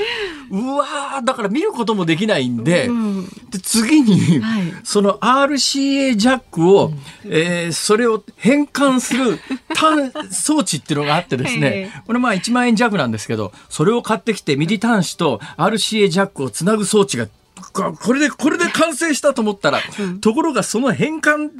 [0.50, 3.24] うわーだから見ることもできないんで、うん。
[3.50, 4.62] で次に、はい。
[4.84, 6.92] その RCA ジャックを、
[7.24, 9.38] えーそれを変換する
[9.74, 17.26] 端 装置っていうのがあってですえね、これまあ1万円弱なんですけど、それを買ってきて HDMI 端子と RCA ジャックをつなぐ装置が
[17.72, 19.80] ここれで、これで完成したと思ったら、
[20.20, 21.50] ところがその変換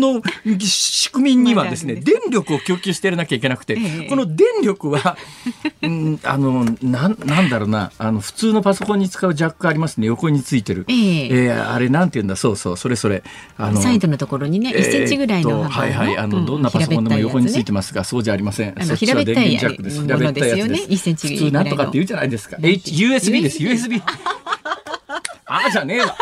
[0.00, 0.22] の
[0.60, 4.08] 仕組みにはですね、電力を供給してやらなきゃいけなくて、ええ。
[4.08, 5.16] この電力は、
[5.82, 10.84] うん、あの、なん、なんだろうな、あの、普通のパソコンに使うジャックありますね、横についてる。
[10.88, 11.26] ええ。
[11.26, 13.22] えーあれなんて言うんだ、そうそう、それそれ。
[13.56, 16.46] あサイドのところにね、1センチぐらいのはいはい、あの、うん。
[16.46, 18.74] どんなパソコンでも横について平ますが、そうじゃありません。
[18.76, 20.02] あのそっちは電源ジャックです。
[20.02, 20.58] 平べったいものです。
[20.58, 22.56] よね1センチ普通なんとかって言うじゃないですか。
[22.62, 24.02] H、USB です、USB。
[25.54, 26.16] あじゃねえわ。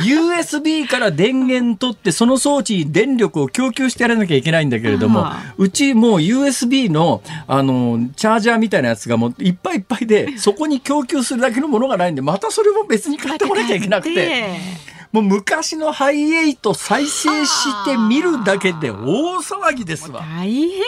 [0.00, 14.82] USB から電源取ってその装置に電力を供給してやらなきゃいけないんだけれどもうちもう USB のあのチャージャーみたいなやつがもういっぱいいっぱいでそこに供給するだけのものがないんでまたそれも別に買ってこなきゃいけなくて。
[15.12, 20.20] もう昔のハイエイト再生して見るだけで大騒ぎですわ。
[20.22, 20.80] 大変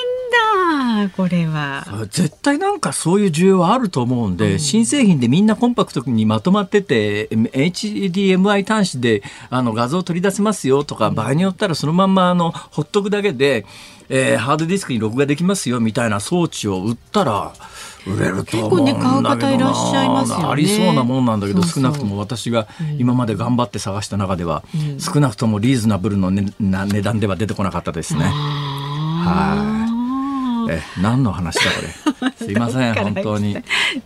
[1.03, 1.85] だこれは。
[2.11, 13.67] 絶対なんかそういう需要はあると思うんで、新製品でみんなコンパクトにまとまってて HDMI 端子であの画像を取り出せますよとか、場合によったらそのまんまあのほっとくだけで、
[14.09, 17.53] えーハードディスクに録画できますよみたいな装置を売ったら
[18.07, 19.25] 売れると思うんだけどな。
[19.25, 20.45] 結構ね買う方いらっしゃいますよね。
[20.45, 22.67] ありそうなもんなんだけど少なくとも私が
[22.99, 24.63] 今まで頑張って探した中では、
[24.99, 28.25] 少なくともリーズナブルの、ね、な値段では出てこなかったですね。
[28.25, 29.84] は
[30.71, 31.83] え何の話だこ
[32.25, 32.31] れ？
[32.47, 33.57] すいません本当に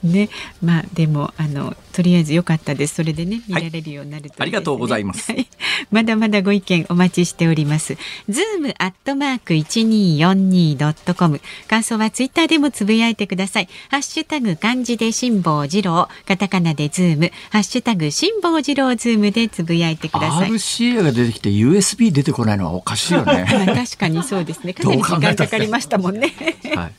[0.02, 0.28] ね、
[0.62, 2.96] まあでもあのとりあえず良かったです。
[2.96, 5.46] それでね見られるようになるといいありがとうございますはい
[5.90, 7.96] まだまだご意見お待ちしております。
[8.28, 11.40] ズームアットマーク一二四二ドットコム。
[11.68, 13.68] 感想はツイッターでもつぶやいてください。
[13.90, 20.50] ハッシュタグ漢字で辛坊治郎、カタカナでズーム、ハッシュタグ辛坊治郎ズームでつぶやいてください。
[20.50, 23.46] RCA が出てきて USB 出てこないのはおかしいよね。
[23.66, 24.74] まあ確かにそうですね。
[24.74, 26.32] かなり時間かかりましたもんね。
[26.74, 26.94] はい、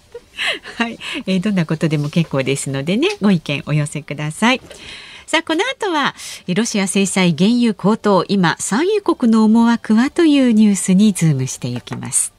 [0.77, 4.61] はい、えーどんなことでも結構ですのでね、ご意見お寄せください。
[5.25, 6.15] さあ、この後は、
[6.47, 12.33] えーロシア制裁原油高騰、今、産油国の思惑はというニュースにズームしていきます。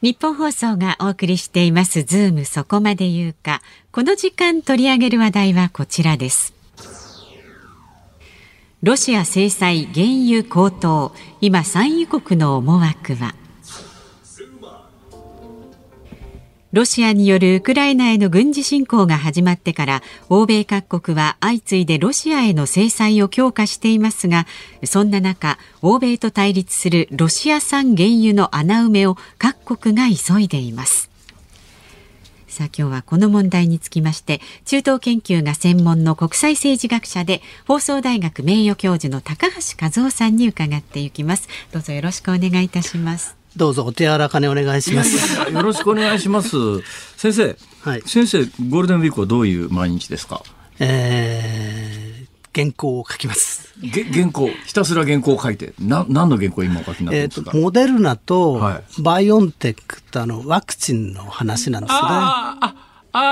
[0.00, 3.62] ニッポン放送がお送りしていますズームそこまで言うか。
[3.90, 6.54] この時間取り上げる話題はこちらです。
[8.80, 13.34] ロシア制裁原油高騰今産油国の思惑は？
[16.70, 24.46] ロシアによるウクライナへの軍事侵攻が始まってから欧米各国は相次いでロシアへの制裁を強化していますが
[24.84, 31.10] そんな中欧米と対立するロシア産原油の穴埋めを各国が急いでいます。
[32.48, 45.16] さあ今日はこの問題につきまして中東研究が専門の国際政治学者で放送大学名誉教授の高橋和夫さんに伺っていきますどうぞよろしくお願いいたしますどうぞお手柔らかにお願いします。
[45.50, 46.50] よろしくお願いします。
[47.16, 50.42] 先生、はい先生ゴールデンウィークはどういう毎日ですか？
[50.78, 52.07] えー、
[52.54, 53.74] 原稿を書きます。
[53.80, 57.50] げ原稿ひたすら原稿を書いてな何の原稿を今お書きになってるえっ、んですか？
[57.52, 62.00] と、モデルナとはバイオンテックとあのワクチンの話なんですね。
[62.02, 62.74] あーあ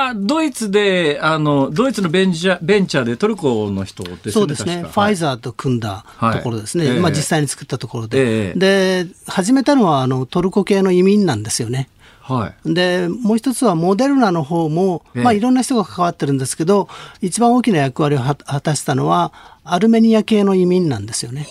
[0.08, 4.32] あドイツで、あの、ドイツのベンチャー、ベンチャーでトルコの人ですね。
[4.32, 4.82] そうですね。
[4.82, 6.88] ファイザーと組んだところですね。
[6.88, 8.48] はい、まあ実際に作ったところで。
[8.48, 11.90] えー、で、始めたのは、あの、トルコ系の移民なんですよね。
[12.26, 16.88] はい、でもう一つはモデルナの方も、ええ、まあ、いろんな人が関わってるんですけど
[17.20, 21.46] 一番大きな役割を果たしたのはアルメニア系の移民なんですよね。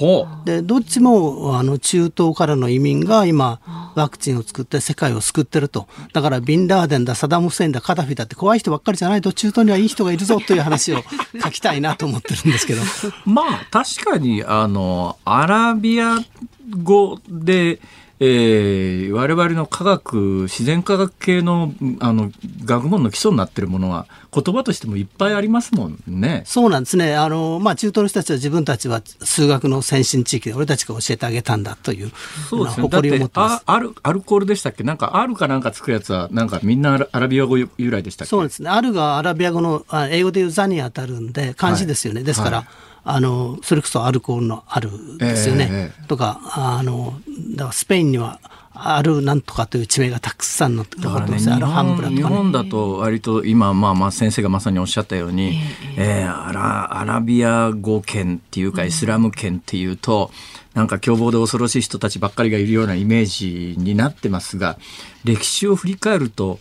[0.45, 3.59] でどっちもあの中東からの移民が今
[3.95, 11.03] ワクチンを作って世界を救ってるとだからビンラーデンだサダム・フセインだカダフィだって怖い人ばっかりじゃないと中東にはいい人がいるぞという話を
[11.43, 12.82] 書きたいなと思ってるんですけど。
[13.26, 16.19] まあ確かにあのアラビア
[16.84, 17.80] 語で
[18.18, 22.32] えー、我々の科学自然科学系のあの
[22.63, 26.43] 学問の基礎になっているものは言葉としてもいっぱいありますもんね。
[26.45, 27.16] そうなんですね。
[27.16, 32.11] あのまあ中東の人たちは自分たちは数学の先進地域で俺たちが教えてあげたんだという
[32.49, 32.84] そうですね。
[32.84, 33.63] 誇りを持ってます。
[33.66, 34.84] アルアルコールでしたっけ？
[34.84, 38.30] なんかアルかなんかつくやつはなんかみんなアラビア語由来でしたっけ？
[38.30, 38.70] そうですね。
[38.70, 42.20] アルがアラビア語の英語で言うザに当たるんで漢字ですよね。
[42.20, 42.57] はい、ですから。
[42.59, 42.68] はい
[43.08, 44.89] あのそれこそアルコールのある
[45.20, 47.14] ですよね、えー、とかあの
[47.51, 48.39] だからスペインには
[48.74, 52.10] あるなんとかという地名がたくさんのだからね日本ね。
[52.10, 55.62] 日本だと割と今、まあ、まあ先生がまさにおっしゃったように、
[55.97, 60.32] えー、えー、アラアラビア語圏っていうかイスラム圏っていうと、
[60.74, 64.78] うん、なんか凶暴で恐ろしい人たちばっかりがいるようなイメージになってますが
[65.24, 66.60] 歴史を振り返ると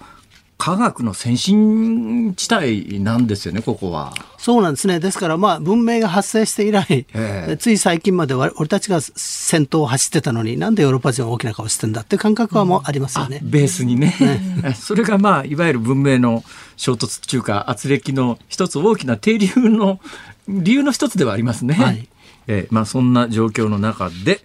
[0.57, 4.15] 科学の先進地帯なんですよね、ここは。
[4.39, 5.01] そうなんですね。
[5.01, 13.41] ですから、まあ、文明が発生して以来、えー、つい最近まで俺たちが先頭を走ってたのに、なんでヨーロッパ人は大きな顔してんだっていう感覚はもうありますよね。
[13.43, 14.15] うん、ベースにね。
[14.63, 16.45] ね それが、まあ、いわゆる文明の
[16.77, 20.01] 衝突中か、圧力の一つ大きな停留の
[20.49, 21.75] 理由の一つではありますね。
[21.75, 22.09] はい
[22.47, 24.41] えーまあ、そんな状況の中で、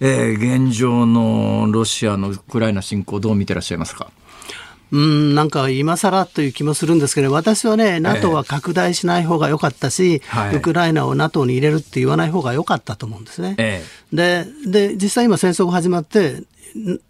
[0.00, 4.10] えー、現状のロシアのウクライナ侵攻どう見てらっしゃいますか？
[4.90, 10.22] うんなんか今更という気もするんですけど、私はね、NATO は拡大しない方が良かったし、
[10.52, 13.54] えウクライナを NATO に入れるって言わない方が良かったと思うんですね。
[13.58, 13.82] え
[14.12, 16.42] でで、実際今戦争が始まって、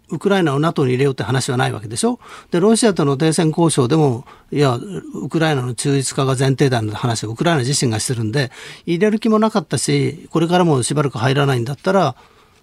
[0.09, 2.19] ウクライナを NATO に入れようって話はないわけでしょ？
[2.49, 8.51] で、ロシアとの停戦交渉でも、いや、ウクライナの中立化が前提だの話をウクライナ自身がしてるんで、
[8.85, 12.15] 入れる気もなかったし、これからもしばらく入らないんだったら、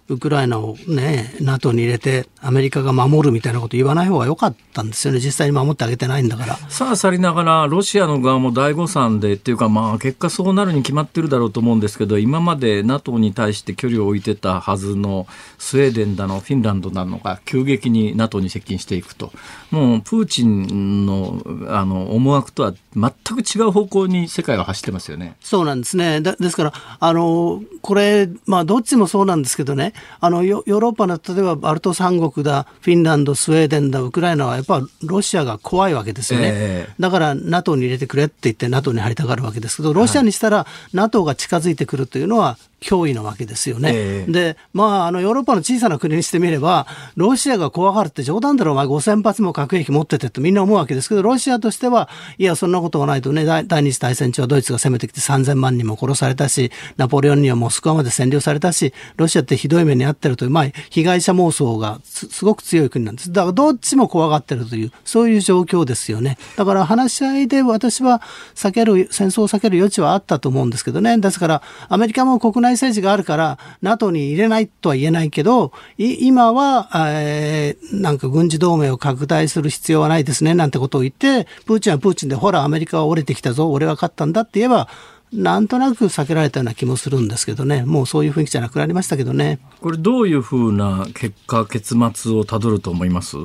[0.09, 5.19] ウクライナをね、NATO に入れてアメリカが守るみたいなこと言わない方が良かったんですよね。
[5.19, 6.55] 実際に守ってあげてないんだから。
[6.69, 15.27] さあ、さりながら、ロシアの側も大誤算でっていうか、まあ、結果そうなるに決まってるだろうと思うんですけど、今まで NATO に対して距離を置いてたはずの
[15.57, 19.33] スウェーデンだの、フィンランドなのが急激に NATO に接近していくと。
[19.71, 25.35] もう、プーチンのあの思惑とは全く違う方向に世界は走ってますよね。
[25.41, 26.21] そうなんですね。
[26.21, 43.91] ですから、あの、これ、まあ、どっちもそうなんですけどね、あのヨーロッパの例えばバルト三国だフィンランドスウェーデンだウクライナはやっぱロシアが怖いわけですよね、えー、だから NATO に入れてくれって言って NATO に入りたがるわけですけどロシアにしたら NATO が近づいてくるというのは脅威なわけですよね。
[43.93, 52.07] えー、で、まあ、あの、ヨーロッパの小さな国にしてみれば、ロシアが怖がるって冗談だろ、お前5000発も核兵器持っててってみんな思うわけですけど、ロシアとしては、
[52.37, 63.31] いや、そんなことがないとね、第二次大戦中はドイツが攻めてきて3000万人も殺されたし、ナポレオンにはモスクワまで占領されたし、ロシアってひどい目に遭ってるという、まあ、被害者妄想がすごく強い国なんです。
[63.31, 66.37] だから、どっちも怖がってるという、そういう状況ですよね。
[66.55, 68.21] だから、話し合いで私は
[68.53, 71.17] 避ける、戦争を避ける余地はあったと思うんですけどね。
[71.17, 84.87] ですから、アメリカも国内内政治があるから NATO に入れないとは言えないけど今は、えー、なんか軍事同盟を拡大する必要はないですねなんてことを言ってプーチンはプーチンでほらアメリカは折れてきたぞ俺は勝ったんだって言えば
[85.33, 89.59] なんとなく避けられたような気もするんですけどね、もうそういう雰囲気じゃなくなりましたけどね。
[89.81, 93.35] これ、どういうふうな結果、結末をたどると思います？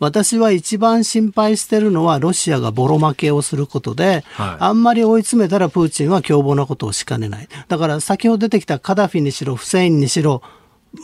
[0.00, 7.48] 私は一番心配してるのは、ロシアがボロ負けをすることで、はい、あんまり追い詰めたらプーチンは凶暴なことをしかねない。
[7.68, 10.42] だから先ほど出てきたカダフィにしろ、フセインにしろ、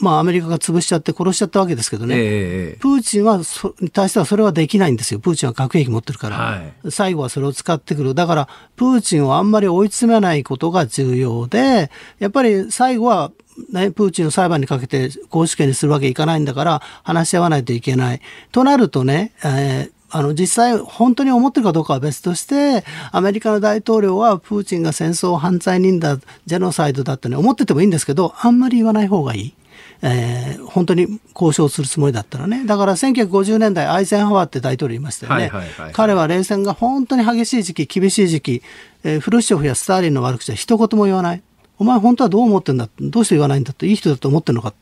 [0.01, 13.31] まあ、アメリカが潰しちゃって殺しちゃったわけですけどね、えー、プーチンはそに対してはそれはできないんですよ、プーチンは核兵器持ってるから、はい、最後はそれを使ってくる、だからプーチンをあんまり追い詰めないことが重要で、やっぱり最後は、
[13.73, 18.21] ね、プーチンを裁判にかけて公主権にするわけいかないんだから、話し合わないといけない。
[18.53, 26.17] となるとね、えーあの実際本当に思ってるかどうかは別としてアメリカの大統領はプーチンが戦争犯罪人だ
[26.47, 29.55] ジェノサイドだってね思っててもいいんですけどあんまり言わない方がいい。
[30.03, 32.65] えー、本当に交渉するつもりだったらね。
[32.67, 35.51] だから1950年代、アイゼンハワーって大統領いましたよね。
[35.93, 38.63] 彼は冷戦が本当に激しい時期、厳しい時期、
[39.05, 41.43] えー、フルシチョフやスターリンの悪口は一言も言わない。
[41.79, 42.89] お前本当はどう思ってんだ？
[43.01, 43.87] どうして言わないんだって？
[43.87, 44.73] いい人だと思ってるのか？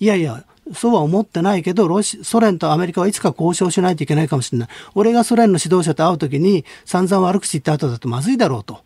[0.00, 0.44] いやいや、
[0.74, 4.68] そうは思ってないけど、ロシソ連とアメリカはいつか交渉しないといけないかもしれない。
[4.94, 8.80] 俺がソ連の指導者と会うときに散々悪口言った後だとまずいだろうと。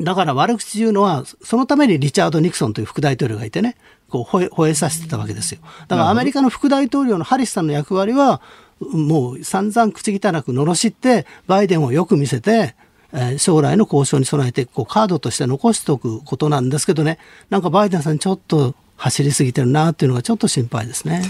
[0.00, 3.76] だから悪口言うのは、そのためにリチャード・ニクソンという副大統領がいてね、
[4.08, 5.60] こう吠え吠えさせてたわけですよ。
[5.88, 8.40] だからアメリカの副大統領のハリスさんの役割は、
[8.80, 12.74] もう散々口汚く罵って、バイデンをよく見せて、
[13.12, 17.18] え将来の交渉に備えてこうカードとして残しておくことなんですけどね
[17.50, 21.22] なんかバイデンさんちょっと走りすぎてるなっていうのがちょっと心配ですね。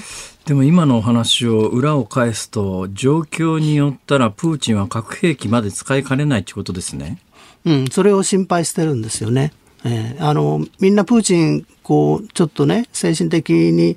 [0.45, 7.18] でも今のお話を裏を返すと状況によったらプーチンは核兵器まで使いかねないってことですね。
[7.64, 9.53] うん、それを心配してるんですよね。
[9.87, 13.97] えー、あのみんなプーチンこうちょっとね精神的に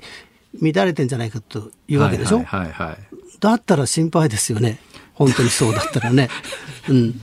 [0.60, 2.38] 乱れてんじゃないかというわけでしょ？
[2.44, 2.98] はいはい
[3.40, 4.78] だったら心配ですよね。
[5.14, 6.28] 本当にそうだったらね。
[6.88, 7.20] うん。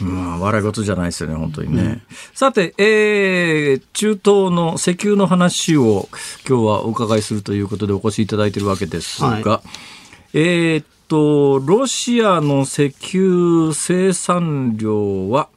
[0.00, 1.82] まあ、笑い事じゃないですよね、本当にね。
[1.82, 2.02] うん、
[2.34, 6.08] さて、えー、中東の石油の話を
[6.48, 9.62] 今日はお伺いするということでお越しいただいているわけですが、は
[10.32, 15.48] い、えー、っと、ロシアの石油生産量は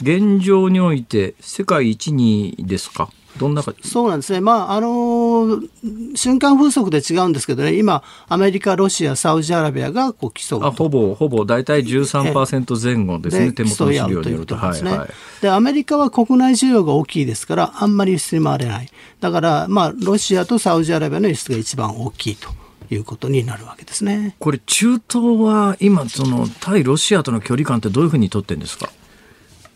[0.00, 3.10] 現状において世界一にですか？
[3.36, 14.56] どんなそうなんですね、まああのー、瞬間風速で違うんですけどね、今、アメリカ、ロシア、サウジアラビアがこう競うあほぼ、ほぼ大体13%前後ですね、手元の資料によると。
[14.56, 15.08] ですね、はいはい、
[15.40, 18.88] でアメリカは国内需要が大きいですから、あんまり輸出に回れない、
[19.20, 22.48] だから、まあ、ロシアとサウジアラビアの輸出が一番大きいと。
[22.90, 24.34] いうことになるわけですね。
[24.38, 25.02] これ中東
[25.42, 28.90] は今その対ロシアとの距離感ってどういうふうに取ってるんですか？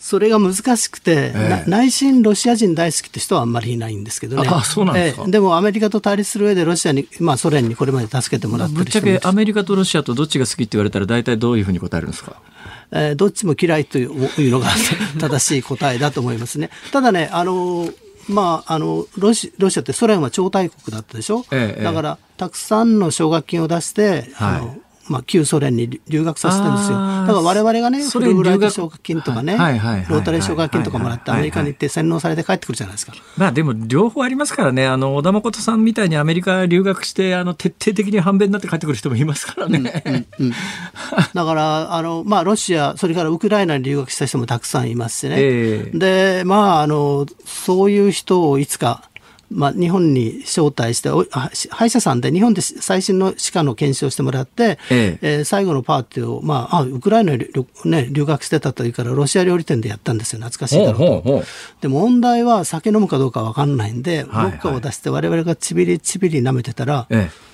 [0.02, 4.48] それが難しくて、え内心ロシア人大好きって人はあんまりいないんですけどね。
[4.50, 12.42] あそうなんですか、えでもアメリカと対立する上でロシアに、まあソ連にこれまで助けてもらってぶっちゃけアメリカとロシアとどっちが好きって言われたら大体どういうふうに答えるんですか？
[12.90, 14.66] えー、どっちも嫌いというのが
[15.20, 16.70] 正しい答えだと思いますね。
[16.90, 17.88] ただね、あの
[18.28, 24.76] まあ、あのロシロシアってソ連は超大国だったでしょ、ええ、だからたくさんの奨学金を出して、はい、あの
[25.08, 26.96] まあ、旧ソ連に留学させてるんですよ。
[26.96, 33.12] だから我々がね、フルブライト奨学金とかね、ロータリー奨学金とかもらってアメリカに行って洗脳されて帰ってくるじゃないですか。
[33.36, 40.02] まあでも両方ありますからね、あの、小田誠さんみたいにアメリカ留学して、あの、徹底的に反米になって帰ってくる人もいますからね。
[40.06, 40.52] うんうんうん、
[41.34, 45.36] だから、あの、まあロシア、それからウクライナに留学した人もたくさんいますしね。
[45.38, 49.02] えー、で、まあ、あの、そういう人をいつか、
[49.54, 51.10] まあ、日本に招待して
[51.70, 55.38] 歯医者さんで日本で最新の歯科の検証してもらって、ええ。
[55.38, 57.46] えー、最後のパーティーを、まあ、あウクライナに、
[57.84, 60.40] ね、留学してたというからロシア料理店でやったんですよ。
[60.40, 61.44] 懐かしいだろうと。
[61.80, 67.51] で問題は酒飲むかどうか分かんないんで、はいはい、ウォッカを出して我々がちびりちびり舐めてたら、ええ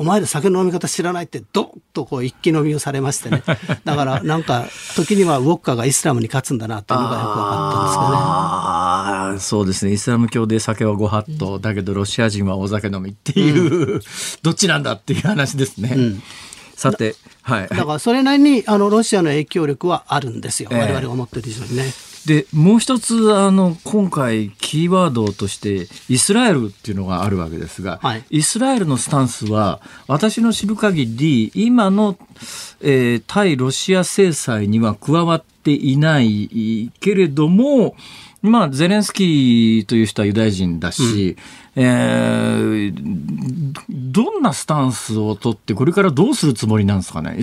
[0.00, 3.42] お前ら酒の飲み方知らないってドッとこう一気飲みをされましてね
[3.84, 4.64] だからなんか
[4.96, 8.16] 時にはウォッカがイスラムに勝つんだなというのがよく分かったんですけどね。
[8.16, 14.00] あそうですねイスラム教で酒はご法度、うん、だけどロシア人はお酒飲みっていう、うん、
[14.42, 15.92] どっちなんだっていう話ですね。
[15.94, 16.22] うん
[16.80, 17.68] さて、はい。
[17.68, 20.70] だからそれなりにあのロシアの影響力はあるんですよ。
[20.72, 21.84] 我々が思ってる以上にね。
[22.26, 32.18] でもう一つあの今回キーワードとしてイスラエルっていうのがあるわけですが、はい、イスラエルのスタンスは私の知る限り今の、
[32.82, 37.94] えー、対ロシア制裁には加わっていないけれども
[38.42, 41.36] まあ、ゼレンスキーという人はユダヤ人だし、
[41.76, 47.38] うん、えー、どんなスタンスを取って、これからどうするつもりなんですかね？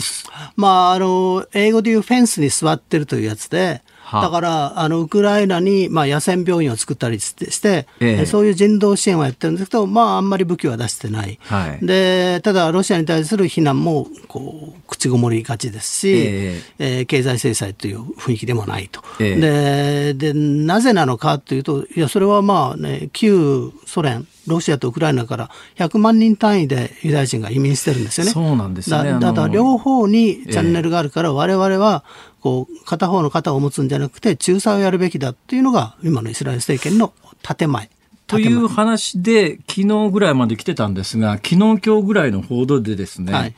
[0.55, 17.01] まあ、あの、英語で言うフェンスに座ってるというやつで、だからあのウクライナに、まあ、野戦病院を作ったりして、ええ、そういう人道支援はやってるんですけど、まあ、あんまり武器は出してない、はい、でただ、ロシアに対する非難もこう口ごもりがちですし、ええ。
[17.01, 28.31] ー、経済制裁という雰囲気でもないと、ででなぜなのかというと、いやそれはまあね、旧ソ連、ロシアとウクライナから100万人単位でユダヤ人が移民してるんですよね。
[28.31, 29.17] そうなんですね。
[29.19, 32.03] だから両方にチャンネルがあるから、我々は
[32.41, 37.89] こう片方の肩を持つんじゃなくて仲裁をやるべきだっていうのが今のイスラエル政権の建前。
[38.27, 43.55] という話で昨日ぐらいまで来てたんですが昨日今日ぐらいの報道でですね、はい、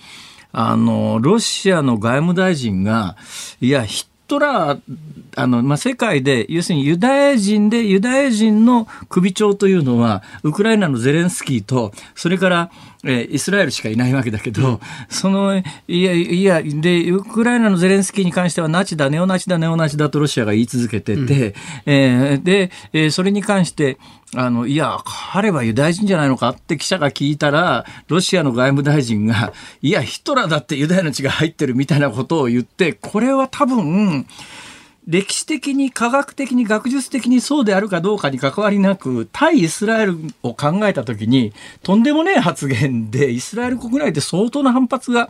[0.51, 3.17] あのロシアの外務大臣が
[3.61, 3.83] いや
[4.29, 4.81] トラー、
[5.35, 12.71] あの、まあ、世界で、要するにユダヤ人で、ユダヤ人の首長というのは、ウクライナのゼレンスキーと、それから、
[13.03, 14.79] えー、イスラエルしかいないわけだけど、うん、
[15.09, 21.53] その、いや、いや、で、ウクライナのゼレンスキーに関しては、ナチだ、ネオナチだ、ネオナチだとロシアが言い続けてて、うん、
[21.85, 23.97] えー、で、えー、それに関して、
[24.35, 24.97] あの、いや、
[25.31, 34.27] 彼はユダヤ人じゃないのかって記者が聞いたら、ロシアの外務大臣が、いや、ヒトラーだってユダヤの血が入ってるみたいなことを言って、これは多分、
[35.09, 41.51] 歴史的に科学的に学術的にそうであるかどうかに関わりなく対イスラエルを考えた時に
[41.81, 45.29] とんでもねえ発言でイスラエル国内で相当な反発が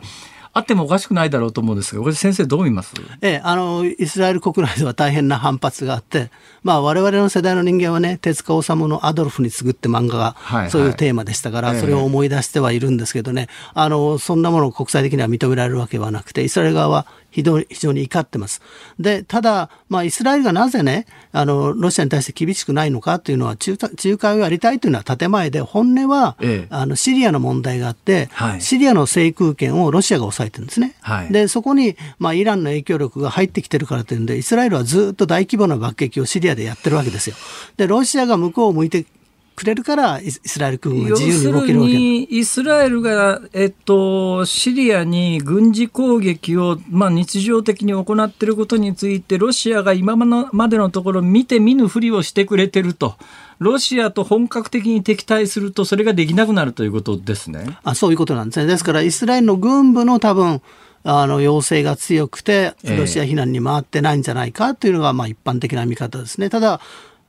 [0.52, 2.92] あってもおかしくないだろうと思うんですが、これ先生どう見ます？
[3.22, 6.32] ええ、あの、イスラエル国内では大変な反発があって、
[6.64, 18.60] まあ我々の世代の人間はね、手塚治虫のアドルフに次ぐって漫画がそういうテーマでしたから、それを思い出してはいるんですけどね、あの、そんなものを国際的には認められるわけはなくて、イスラエル側は非常に非常に怒ってます。
[18.98, 30.96] で、ただ、まあ、イスラエルがなぜね、あの、ロシアに対して厳しくないのかというのは、仲仲介をやりたいというのは建前で、本音は、ええ、あの、シリアの問題があって、はい、シリアの制空権をロシアが抑えてるんですね。
[31.00, 37.36] はい、で、そこに、まあ、イランの影響力が入ってきてるからというんで、イスラエルはずっと大規模な爆撃をシリアでやってるわけですよ。
[37.76, 39.06] で、ロシアが向こうを向いて
[39.60, 53.16] くれるからイスラエル空軍が自由に動けるわけイスラエルが、えっと、シリアに軍事攻撃を、まあ、日常的に行っていることについてロシアが今までのところ見て見ぬふりをしてくれてると。
[53.58, 57.76] ロシアと本格的に敵対するとそれができなくなるということですね。
[57.84, 58.64] あそういうことなんですね。
[58.64, 60.62] ですからイスラエルの軍部の多分
[61.04, 66.48] あの要請が強くてロシア非難に回ってないんじゃないかというのがまあ一般的な見方ですね。
[66.48, 66.80] ただ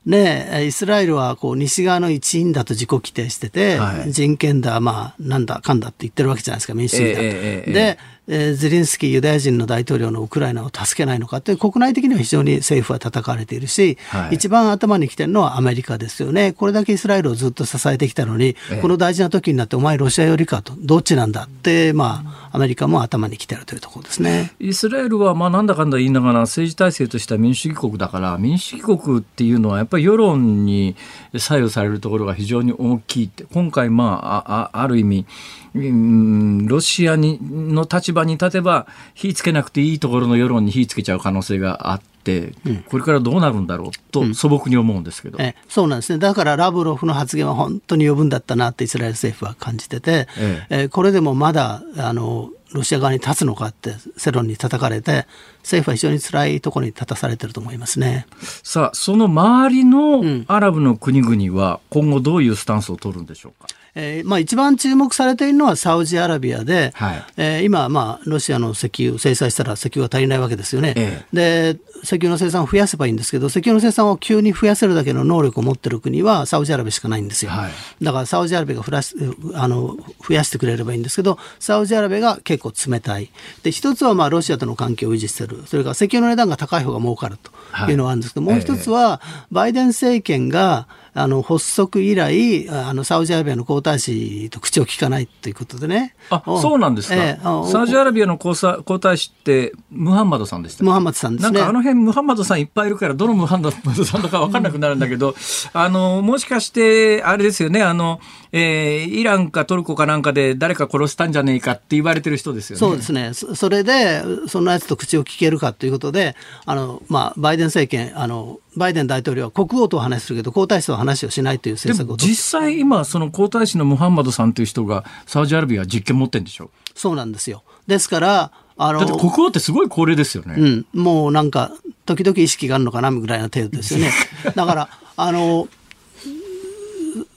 [0.05, 7.21] ね、イスラエルはこう西側の一員だと自己規定してて、はい、人権だ、まあ、なんだかんだって言ってるわけじゃないですか、民主主義だ。
[7.21, 7.97] えーえー、で、
[8.27, 16.53] えー、ゼレンスキーユダヤ人の大統領のウクライナを助けないのかって国内的には非常に政府は叩かれているし、はい、一番頭に来てるのはアメリカですよね。
[16.53, 24.53] これだけイスラエルをずっと支えてきたのに、えー、この大事な時になってお前ロシア寄りかと、どっちなんだって、まあ、アメリカも頭に来てるというところですね。
[24.59, 30.95] イスラエルはまあなんだかんだ言いながら政治体制としては民主主義国だから民主主義国っていうのはやっぱり世論に
[31.37, 35.25] 左右されるところが非常に大きいって今回まああある意味
[35.73, 46.19] ロシアにの立場に立てば火つけなくていいところの世論に火つけちゃう可能性があって、うん、これからどうなるんだろうと素朴に思うんですけど、うん、えそうなんですね。
[46.19, 50.83] だからラブロフの発言は本当に余分だったなってイスラエル政府は感じてて、ええ。
[50.83, 55.25] えこれでもまだあのロシア側に立つのかって世論に叩かれて
[55.59, 58.25] 政府は非常に辛いところに立たされてると思いますね。
[58.63, 77.71] さあその周りのアラブの国々は今後どういうスタンスを取るんでしょうか、えーまあ、一番注目されているのはサウジアラビアで、はい、えー、今、まあ、ロシアの石油制裁したら石油が足りないわけですよね、ええ、で石油の生産を増やせばいいんですけど石油の生産を急に増やせるだけの能力を持っている国はサウジアラビアしかないんですよ、はい、
[78.03, 79.15] だからサウジアラビアが増やし
[79.55, 83.29] あの増やしてくれればいいんですけどサウジアラビアが結構冷たい。
[83.63, 85.63] で一つはまあロシアとの関係を維持している。
[85.65, 87.51] それから石油の値段が高い方が儲かると
[87.91, 89.21] いうのがあるんですけど、はい、もう一つは
[89.51, 96.15] バイデン政権があの発足以来あのサウジアラビアの皇太子と口を聞かないということでね。
[96.29, 101.51] あそうなんですか、えー、サウジアラビアの皇太子ってムハンマドさんでしたムハンマドさんですね。
[101.51, 105.35] なんかあの辺ムハンマドさんいっぱいいるからどのムハンマドさんだか分かんなくなるんだけど
[105.73, 108.21] あのもしかしてあれですよねあの、
[108.53, 112.79] えー、イランかトルコかなんかで誰か殺したんじゃねえかって言われてる人ですよね。
[112.79, 126.69] そうですねそれでそのやつと口を聞けるかということであの、まあ、バイデン政権あのバイデン大統領は国王と話するけど皇太子とは話をしないという政策を実際今その皇太子のムハンマドさんという人がサウジアラビア実権持ってるんでしょ？
[126.95, 127.63] そうなんですよ。
[127.87, 131.71] ですからあのだって国王ってすごい高齢ですよね、うん、もうなんか
[132.05, 134.11] 時々意識があるのかなぐらいの程度ですよね。
[134.55, 135.67] だからあの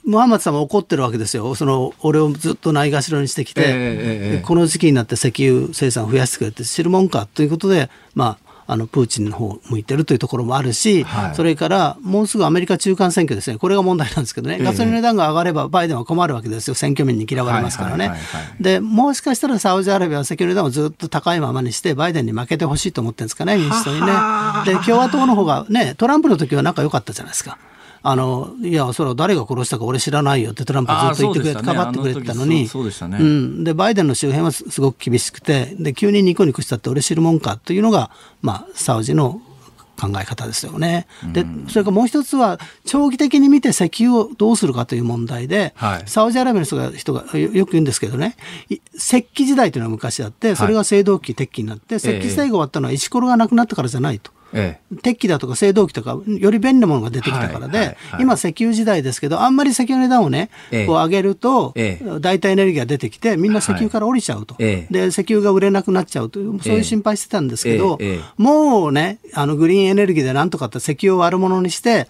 [0.05, 18.11] ムハンマドさんも怒ってるわけですよ、その俺をずっとないがしろにしてきて、えー、この時期になって石油生産を増やしてくれて知るもんかということで、まあ、あのプーチンの方向いてるというところもあるし、はい、それからもうすぐアメリカ中間選挙ですね、これが問題なんですけどね、ガソリンの値段が上がれば、バイデンは困るわけですよ、選挙民に嫌われますからね。
[18.59, 24.07] で、もしかしたらサウジアラビアは石油の値段をずっと高いままにして、バイデンに負けてほしいと思ってるんですかね、民主党にね。
[24.65, 27.57] で、共和党の方がね、トランプの時は仲良かったじゃないですか。
[28.07, 38.11] あのいや、それは誰が殺したか俺知らないよってトランプずっと言ってくれて、かばってくれてたのに、うん、でバイデンの周辺はすごく厳しくて、で急にニコニコしたって俺知るもんかというのが、
[38.43, 39.41] まあ、サウジの
[39.99, 41.07] 考え方ですよね。
[41.33, 48.35] で、それからもう一つは、長期的に見て石油をどうするかという問題で、はい、サウジアラビアの人が人がよく言うんですけどね、
[48.93, 54.31] 石器時代というのは昔あって、それが青銅器、鉄器になって、石器時代が終わったのは石ころがなくなったからじゃないと。
[54.31, 54.44] ええ、
[55.01, 67.99] 鉄器だとか青銅器とかより便利なものが出てきたからで、今石油時代ですけどあんまり石油の値段をね、ええ、こう上げると、ええ、代替エネルギーが出てきてみんな石油から降りちゃうと、はい、で石油が売れなくなっちゃうというそういう心配してたんですけど、
[68.37, 72.07] もうねあのグリーンエネルギーでなんとかって石油を悪者にして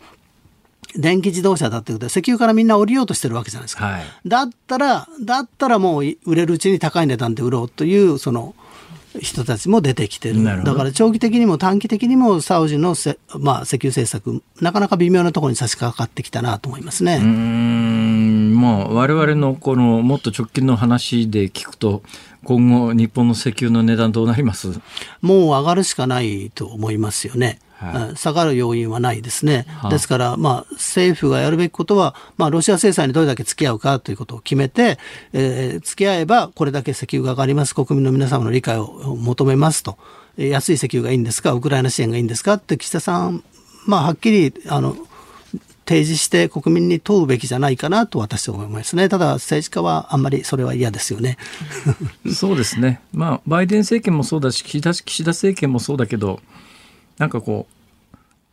[0.98, 8.56] 電気自動車だってことで石油からみんな降りようとしてるわけじゃないですか、はい、だったらだったらもう売れるうちに高い値段で売ろうというその
[9.22, 17.20] 人たちも出てきてるだから長期的にも短期的にもサウジのせ、まあ、石油政策なかなか微妙なところに差し掛かってきたなと思いますね。
[17.22, 22.04] うーんまあ我々のこのもっと直近の話で聞くと
[22.44, 24.80] 今後日本の石油の値段どうなります？
[25.22, 27.60] もう上がるしかないと思いますよね。
[28.16, 29.66] 下がる要因はないですね。
[29.68, 34.98] はあですから、まあ、政府がやるべきことは、まあ、ロシア制裁にどれだけ付き合うかということを決めて、
[35.34, 38.88] えー付き合えば、これだけ石油が上がります、国民の皆様の理解を
[39.20, 39.98] 求めますと、
[40.38, 42.54] えー安い石油がいいんですか、ウクライナ支援がいいんですか？
[42.54, 43.44] って、岸田さん、
[43.86, 44.96] まあ、はっきり、あの、
[45.88, 49.08] 提示して国民に問うべきじゃないかなと私は思いますね。
[49.08, 51.38] ただ政治家はあんまりそれは嫌ですよね。
[52.34, 56.40] そうですね、まあ、バイデン政権もそうだし岸田岸田政権もそうだけど
[57.18, 57.76] なんかこう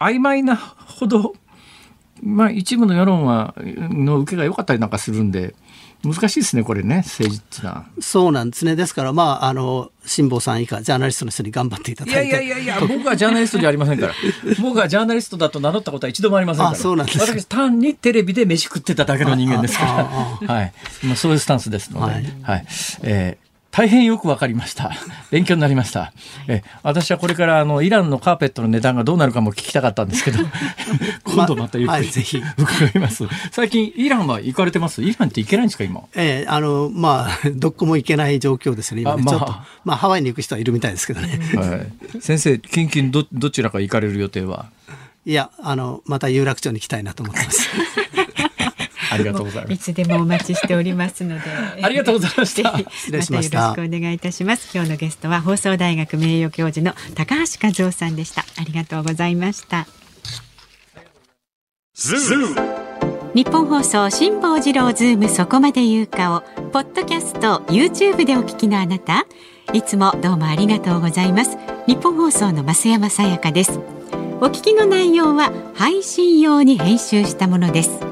[0.02, 1.34] 曖昧なほど、
[2.22, 5.54] まあ、一部の世論はの受けが良かったりなんかするんで
[6.04, 7.86] 難しいですねこれね政治ってのは。
[8.00, 8.74] そうなんですね。
[8.74, 12.28] ですから、まあ、あの、辛坊さん以下、ジャーナリストの人に頑張っていただいて。
[12.28, 14.14] いやいやいやいや、僕はジャーナリストじゃありませんから。
[14.60, 16.70] 僕はジャーナリストだと名乗ったことは一度もありませんから。
[16.70, 19.84] あそうなんですか私、単にテレビで飯食ってただけの人間ですか
[20.40, 20.54] あら。
[20.54, 20.72] はい。
[21.04, 22.06] まあ、そういうスタンスですので。
[22.06, 22.12] は
[22.52, 22.66] はいい。
[23.02, 23.41] えー
[23.72, 24.92] 大変よくわかりました。
[25.32, 26.12] 勉強になりました。
[26.46, 30.40] えー私はこれからあのイランのカーペットの値段がどうなるかも聞きたかったんですけど、
[31.24, 33.24] 今度またゆっくり、はいぜひ伺います。
[33.50, 35.02] 最近イランは行かれてます？
[35.02, 36.02] イランって行けないんですか今？
[36.14, 39.54] ええあの、まあ、 どこも行けない状況ですよね、今ねあまあちょっと、
[39.84, 41.40] まあ、ハワイに行く人はいるみたいですけどね。
[41.54, 41.76] は
[42.18, 42.20] い。
[42.20, 44.66] 先生、近々どどちらか行かれる予定は？
[45.24, 47.70] いや、あの、また有楽町に行きたいなと思ってます。
[49.12, 49.78] ありがとうございますい。
[49.78, 51.42] つでもお待ちしておりますので。
[51.82, 54.70] ありがとうございましたぜひ 失礼しましたよろしくお願いいたします。
[54.74, 58.44] 今日のゲストは放送大学名誉教授の高橋和夫さんでした。
[58.56, 59.86] ありがとうございました。
[63.34, 66.40] 日本放送辛坊治郎ズームそこまで言うかを
[66.70, 69.26] ポッドキャスト YouTube でお聞きのあなた
[69.72, 71.56] いつもどうもありがとうございます
[71.86, 73.78] 日本放送の増山さやかです
[74.40, 78.11] お聞きの内容は配信用に編集したものです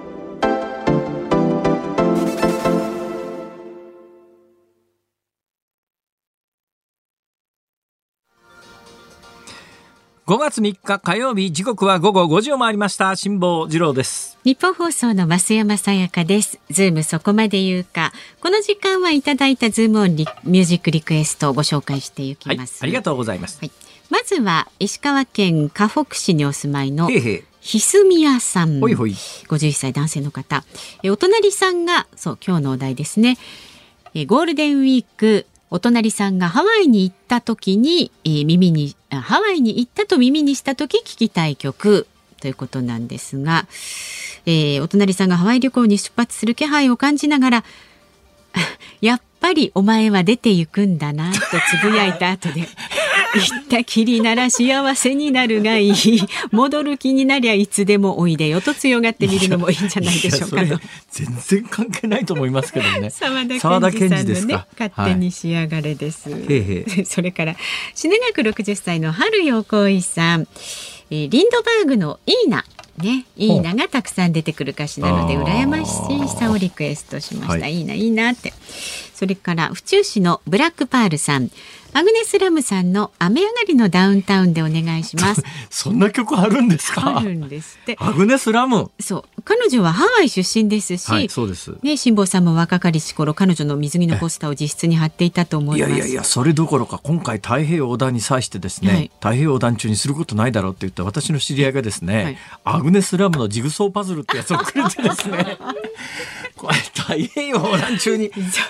[10.31, 16.57] 5月3日火曜日時刻は午後5時を回りました辛坊治郎ですニッポン放送の増山さやかです。
[16.69, 18.13] ズームそこまで言うか。
[18.39, 22.79] この時間はいただいたズームオンミュージックリクエストをご紹介していきはいます。
[22.81, 23.71] ありがとうございます、はい
[24.09, 28.79] まずは石川県かほく市にお住まいのへいへいひすみやさん。
[28.79, 30.63] ほいほい51歳男性の方。
[31.03, 33.37] えお隣さんが、そう、今日のお題ですね。
[34.13, 42.07] えゴールデンウィーク、お隣さんがハワイに行った時に、えー耳に、ハワイに行ったと耳にした時聞きたい曲
[42.41, 43.67] ということなんですが、
[44.45, 47.63] えーお隣さんがハワイ旅行に出発する気配を感じながら、
[48.99, 52.67] やっぱりお前は出て行くんだなとつぶやいた後で、
[53.39, 55.93] ったきりなら幸せになるがいい。
[56.51, 60.79] 戻る気になりゃいつでもおいでよと強がってみるのもいいんじゃないでしょうかと。
[61.09, 66.29] 全然関係ないと思いますけどね沢田沢田研二ですか勝手に仕上がれです。
[66.29, 67.55] へいへそれから
[67.95, 70.47] シネ学60歳の春陽光さん、
[71.09, 72.65] えーリンドバーグのイーナ
[72.97, 77.53] ね、いいながたくさん出てくる歌詞なので羨ましさをリクエストしました。
[77.61, 78.53] はいい、いないいなって。
[79.13, 81.51] それから府中市のブラックパールさん、
[81.93, 85.43] アグネスラムさんの雨上がりのダウンタウンでお願いします。
[85.69, 87.17] そんな曲あるんですか？
[87.17, 87.97] あるんですって。
[87.99, 88.89] アグネス・ラム。
[88.99, 91.73] そう、彼女はハワイ出身ですし、はいそうです。
[91.83, 95.91] ね、辛坊さんも若かりし頃彼女の水着のポスターを自室に貼っていたと思います。
[95.91, 99.11] いやいやいやそれどころか今回太平洋横断に際してですね、はい。
[99.19, 102.37] 太平洋横断中にすることないだろうって言った私の知り合いがですね、はい。
[102.63, 105.57] アグネス・ラムのジグソーパズルってやつをくれてですね
[106.61, 108.29] これ太平洋横断中に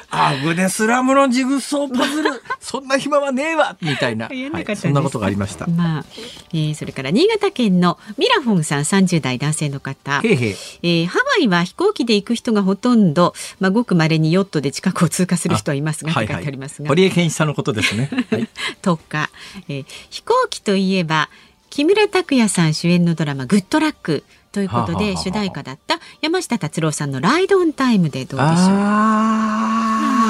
[0.10, 5.68] アグネスラムのジグソーパズル そんな暇はねえわみたいな、はい、そんなことがありました。
[5.68, 6.06] まあ、
[6.54, 10.22] えー、それから新潟県のミラフォンさん30代男性の方。
[10.24, 16.88] へへえー、ハワイは飛行機で行く人がほとんど、まあごく稀にヨットで近くを通過する人はいますが、はいはい、書いてありますが。
[16.88, 18.10] 堀江健一さんのことですね。
[18.30, 18.48] はい、
[18.82, 19.30] とか、
[19.68, 21.30] えー、飛行機といえば
[21.70, 24.24] 木村拓哉さん主演のドラマグッドラック。
[24.52, 28.58] ということで主題歌だった山下達郎さんの「ライドオンタイム」でどうでしょう？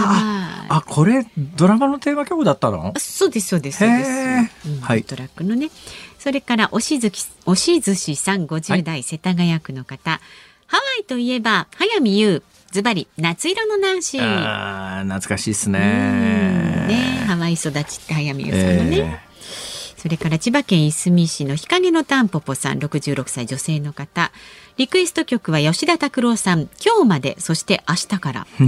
[0.04, 2.94] ああこれドラマのテーマ曲だったの？
[2.98, 4.10] そうですそうですそうです、
[4.68, 5.70] うん、はい、トラックのね。
[6.20, 10.22] それからおしずきおしずしさん50代、世田谷区の方。
[10.68, 14.22] ハワイといえば早見優ズバリ夏色のナンシー。
[14.24, 15.80] あ懐かしいですね。
[16.88, 19.31] ねハワイ育ちって早見優さんのね、えー
[20.02, 24.32] それから千葉県いすみ市の日陰のたんぽぽさん66歳女性の方。
[24.78, 28.64] リクエスト曲は吉田拓郎さん今日までそして明日から、え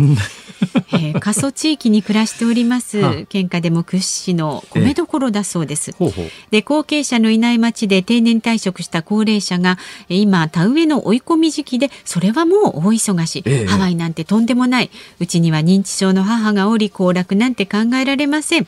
[1.14, 6.26] ー、過疎地域に暮らしております県下でも屈指の米どころだそうです、ほうほう。
[6.52, 9.80] で後継者のいない町で定年退職した高齢者が
[10.10, 14.92] 今田植えの追い込み時期でそれはもう大忙し、ええ、ハワイなんてとんでもない。
[15.20, 18.68] うちには認知症の母がおり行楽なんて考えられません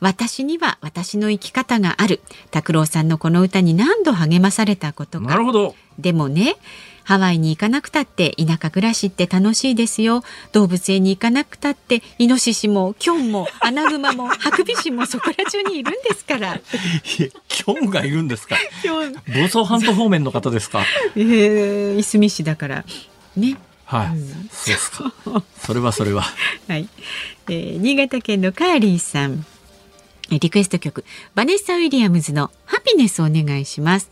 [0.00, 2.20] 私には私の生き方がある。
[2.50, 5.26] 拓郎さんのこの歌に何度励まされたことか。
[5.26, 5.74] なるほど。
[5.98, 6.56] でもね
[7.04, 10.22] ハワイに行かなくたって田舎暮らしって楽しいですよ。
[10.52, 16.58] 動物園に行かなくたってイノシシもキョンも アナグマもハクビシンもそこら中にいるんですから。
[17.04, 18.56] キョンがいるんですか？
[19.28, 20.82] 房総半島方面の方ですか？
[21.14, 22.84] えー、いすみ市だから。
[23.36, 23.56] ね。
[23.84, 25.12] はい、うん、そうですか。
[25.58, 26.22] それはそれは。
[26.68, 26.88] はい、
[27.48, 29.44] えー、新潟県のカーリーさん
[30.30, 31.04] リクエスト曲
[31.34, 34.10] バネッサ・ウィリアムズのハピネスお願いします。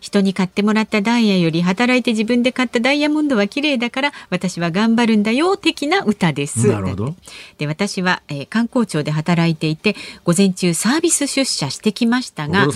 [0.00, 6.66] 人に買ってもらったダイヤより働いて自分で買ったダイヤモンドは綺麗だから私は頑張るんだよ的な歌です。
[6.68, 7.14] なるほど。
[7.58, 12.66] で私は、えー、観光庁で働いていて午前中サービス出社してきましたが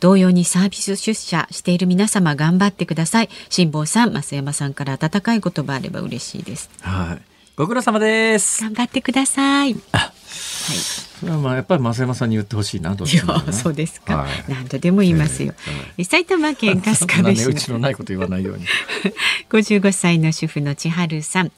[0.00, 3.28] 同様にサービス出社している皆様頑張ってください。
[3.48, 6.70] 辛坊さん増山さんから温かい言葉あれば嬉しいです。
[6.80, 7.36] はい。
[7.56, 8.62] ご苦労様です。
[8.62, 9.76] 頑張ってください
[11.22, 13.10] はい、まあやっぱり増山さんに言ってほしいなと、ね、
[13.52, 15.54] そうですか、はい、何度でも言いますよ、
[15.98, 18.64] えー、埼玉県春日部市うちのないこと言わないように。
[19.50, 21.52] 55歳の主婦の千春さん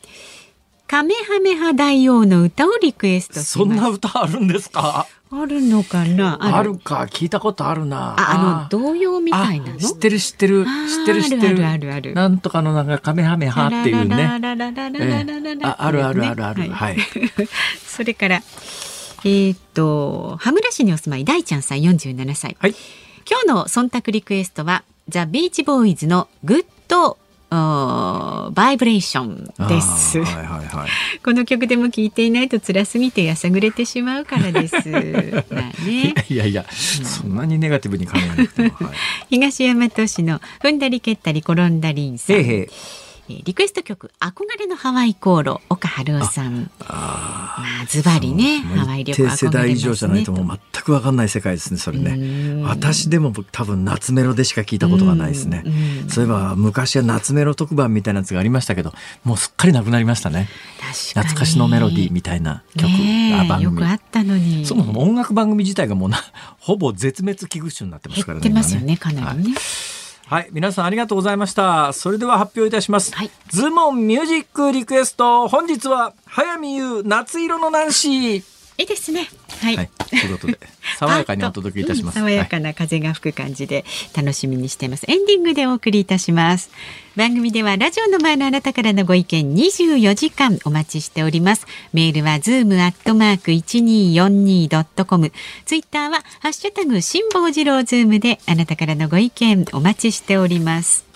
[0.89, 5.07] カメハメハ大王の歌をリクエストそんな歌あるんですか？
[5.31, 6.39] あるのかな？
[6.41, 6.79] ある。
[6.79, 7.07] か。
[7.11, 8.17] 聞いたことあるな。
[8.17, 9.79] あの童謡みたいなの？
[9.79, 11.67] 知ってる知ってる知ってる知ってる。
[11.67, 14.25] あるあるなんとかのなんかカメハメハっていうね。
[15.63, 16.97] ああるあるあるあるはい
[17.87, 18.43] それから
[19.27, 22.75] えっと羽村市にお住まい大ちゃんさん47歳、はい、
[23.29, 27.19] 今日の忖度リクエストはザ・ビーチボーイズのグッド
[27.51, 30.89] バイブレーションです、はいはいはい、
[31.25, 34.77] この曲でも聴いていないと辛すぎてやさぐれてしまうからです。
[35.51, 38.95] まあね、いやいや、うん、そんなにネガティブに考えなくても、はい、
[39.31, 42.37] 東大和市の踏んだり蹴ったり転んだりんさん。
[42.37, 42.71] へへ
[43.29, 46.71] リクエスト曲憧れのハワイ航路岡春夫さん。
[46.81, 52.63] あまあズバリねハワイ旅行世代以上じゃないともう全く分かんない世界ですねそれね。
[52.65, 55.65] 私でも多分夏メロでしか聞いたことがないですね。
[56.09, 58.93] そういえば昔は夏メロ特番みたいなやつがありましたけど
[59.25, 60.49] もうすっかりなくなりましたね。
[61.15, 63.65] 懐かしのメロディーみたいな曲、ね、番組。
[63.65, 64.65] よくあったのに。
[64.65, 66.19] そもそも音楽番組自体がもうな
[66.59, 68.97] ほぼ絶滅危惧種になってますからね減ってますよね。
[68.97, 71.95] かなりね、はいはい、皆さんありがとうございました。
[71.95, 73.15] それでは発表いたします。
[73.15, 75.49] はい、ズモンミュージックリクエスト。
[75.49, 78.58] 本日は早見優夏色のナンシー。
[78.79, 79.27] いいですね。
[79.61, 79.77] はい。
[79.77, 80.59] はい、ということで、
[81.01, 82.19] 爽やかにお届けいたします。
[82.19, 83.85] 爽やかな風が吹く感じで
[84.17, 85.05] 楽しみにしています。
[85.09, 86.71] エンディングでお送りいたします。
[87.17, 91.67] 番組ではラジオの前のあなたからのご意見24時間お待ちしております。
[91.93, 95.33] メールはズームアットマーク 1242.com。
[95.67, 101.08] ツイッターはハッシュタグ辛坊治郎ズームであなたからのご意見お待ちしております。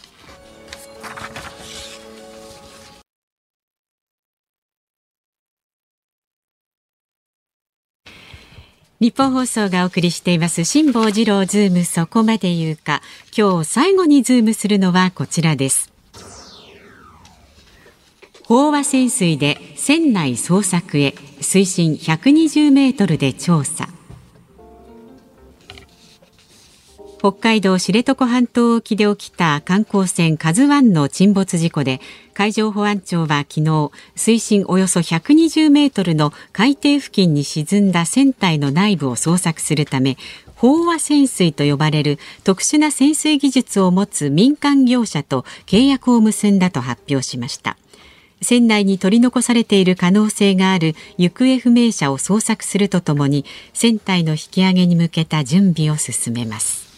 [9.02, 13.02] ニッポン放送がお送りしています辛坊治郎ズームそこまで言うか。
[13.36, 15.92] 今日最後にズームするのはこちらです。
[18.44, 23.88] 飽和潜水で船内捜索へ水深120メートルで調査。
[27.22, 32.00] 北海道知床半島沖で起きた観光船カズワンの沈没事故で
[32.34, 40.16] 海上保安庁は昨日水深およそ120メートルの海底付近に沈んだ船体の内部を捜索するため
[40.56, 47.76] 飽和潜水と呼ばれる特殊な潜水技術を持つ民間業者と契約を結んだと発表しました。
[48.40, 56.91] 船内に取り残されている可能性がある行方不明者を捜索するとともに船体の引き上げに向けた準備を進めます。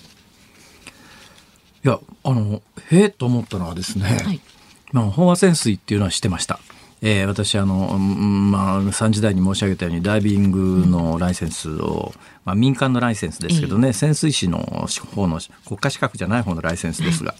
[1.84, 4.40] いやあのへえと思ったのはですね、はい、
[4.92, 6.58] まあ、飽和潜水っていうのは知ってました。
[7.02, 12.14] えー、私あの、まあ、3時台に申し上げたようにダイビングのライセンスを、
[12.46, 17.34] まあ、民間のライセンスですけどね、潜水士の方の国家資格じゃない方のライセンスですが、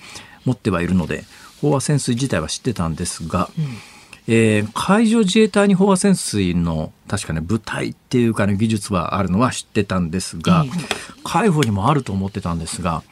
[0.45, 1.24] 持ってはいるので
[1.62, 3.64] 飽和潜水自体は知ってたんですが、うん、
[4.26, 10.66] えー、海上自衛隊に飽和潜水の確かね部隊っていうかね技術はあるのは知ってたんですが、
[11.22, 13.03] 海保にもあると思ってたんですが。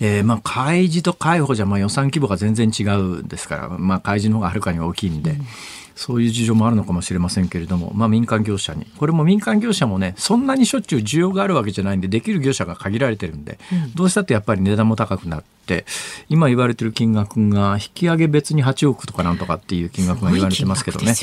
[0.00, 5.46] えー、まあ開示と海保じゃまあ予算規模が全然違うんですから、まあ、開示の方がはるかに大きいんで、うん、
[5.94, 8.86] そういう事情もあるのかもしれませんけれども、まあ、民間業者に。
[8.98, 15.86] これも民間業者もねそんなにしょっちゅう需要があるわけじゃないんでできる業者が限られてるんで、うん、どうしたってやっぱり値段も高くなって
[16.28, 21.14] 今言われてる金額が引き上げ別に8億とかなんとかっていう金額が言われてますけどね。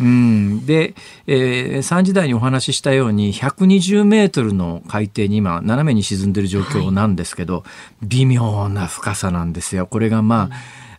[0.00, 0.94] うん、で、
[1.26, 7.60] えー、3時台にお話ししたように120メートルの海底に今斜めに沈んでる状況なんですけど、は
[8.02, 9.86] い、微妙な深さなんですよ。
[9.86, 10.50] これがまあ、うん。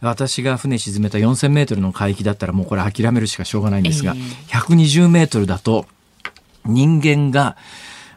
[0.04, 5.86] 私が船沈めた4000メートルの海域だったらもうこれ諦めるしかしょうがないんですが、えー、120メートルだと
[6.66, 7.56] 人間が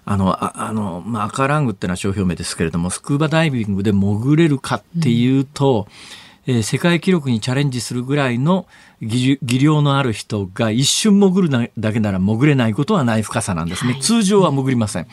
[0.09, 5.89] あの、ああの、まあ、赤ラングってのは商標名ですけれども、スクーバダイビングで潜れるかっていうと、
[6.47, 6.55] うん。
[6.55, 8.67] えー、世界記録にチャレンジするぐらいの
[9.03, 13.93] 技量のある人が一瞬潜るだけなら潜れないことはない深さなんですね。
[13.93, 15.07] はい、通常は潜りません。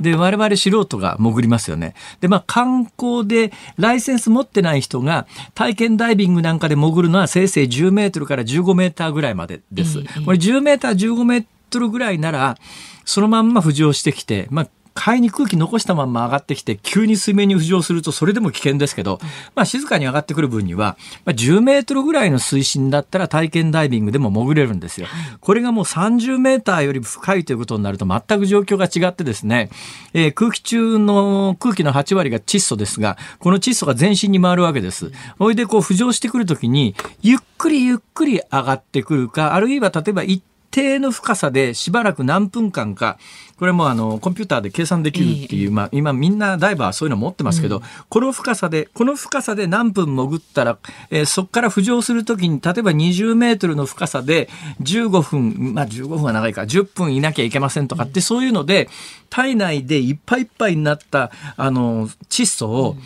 [0.00, 1.94] で、我々素人が潜りますよね。
[2.20, 10.02] で、まあ観光でライセンス持ってない人が体験ダイビングなんかで潜るのはせいぜい10メートルから15メーターぐらいまでです。
[10.24, 12.56] これ10メーター、15メートルぐらいなら、
[13.04, 14.68] そのまんま浮上してきて、まあ、
[14.98, 19.20] 肺に空気残したまま上がってきて急に水面に浮上するとそれでも危険ですけど、
[19.54, 25.06] まあ、静かに上がってくる分には、まあ、10メートルぐらいの水深だったら体験ダイビングでも潜れるんですよ。
[25.40, 29.70] これがもう30メーターより深いということになると全く状況が違ってですね、
[30.14, 35.12] えー、空気中の空気の8割が窒素ですが、この窒素が全身に回るわけです。
[35.38, 43.18] それでこう浮上してくるときに、ゆっくりゆっくり上がってくるか、あるいは例えば一定の深さでしばらく何分間か、
[43.58, 50.78] これもあのコンピューターで計算できるっていう、まあ、今みんなダイバーそういうの持ってますけど、この深さでこの深さで何分潜ったら、
[51.10, 54.48] えー、そこから浮上するときに例えば20メートルの深さで
[54.82, 58.88] 15分まあ15分は長いか10分いなきゃいけませんとかって、そういうので
[59.30, 62.96] 体内でいっぱいいっぱいになったあの窒素を、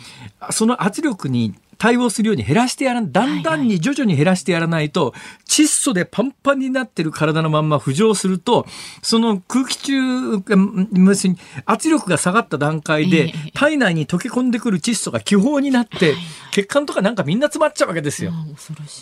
[0.51, 5.13] その圧力に対応するように減らしてやらだんだんに徐々に減らしてやらないと、
[5.45, 8.65] 窒素でパンパンになってる体のまんま浮上すると、
[9.01, 9.97] その空気中、
[11.65, 16.15] 圧力が下がった段階で、体内に溶け込んでくる窒素が気泡になって、
[16.53, 18.31] 血管とかなんかみんな詰まっちゃうわけですよ。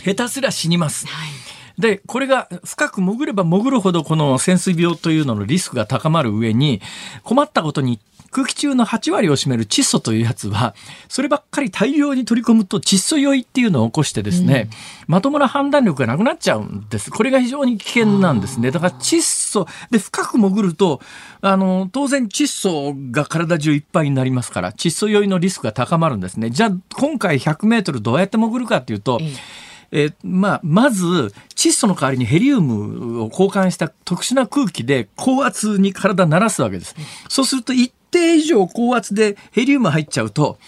[0.03, 1.05] 下手すら死にます。
[1.05, 1.29] はい。
[1.77, 6.81] で、これが深く潜れば潜るほどこの潜水病というののリスクが高まる上に、
[7.23, 7.99] 困ったことに
[8.31, 10.73] 空気中の8割を占める窒素というやつは、
[11.09, 17.11] そればっかり大量に取り込むと窒素酔いっていうのを起こしてですね、うん、まともな判断力がなくなっちゃうんです。
[17.11, 18.71] これが非常に危険なんですね。
[18.71, 21.01] だから窒素、で、深く潜ると、
[21.41, 26.49] あの、当然窒素が体中いっぱいになりますから、窒素酔いのリスクが高まるんですね。
[26.51, 29.19] じゃあ、今回100メートルどうやって潜るかっていうと、
[29.91, 36.95] えー、まあ、まず、窒素の代わりにヘリウムを交換した特殊な空気で高圧に体慣らすわけです。
[37.27, 40.59] そうすると一定以上高圧でヘリウム入っちゃうと、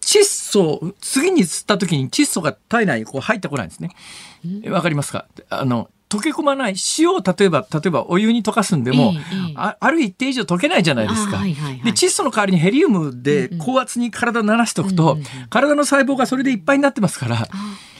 [0.00, 3.90] 窒素、次に吸った時に窒素が体内にこう入ってこないんですね。
[4.70, 5.26] わかりますか？
[5.48, 17.36] あの、溶け込まない塩を例えば例えばお湯に溶かすんでも、ええ、あある一定以上溶けないじゃないですか、はいはいはい、で窒素の代わりにヘリウムで高圧に体慣らしておくと、うんうん、体の細胞がそれでいっぱいになってますから、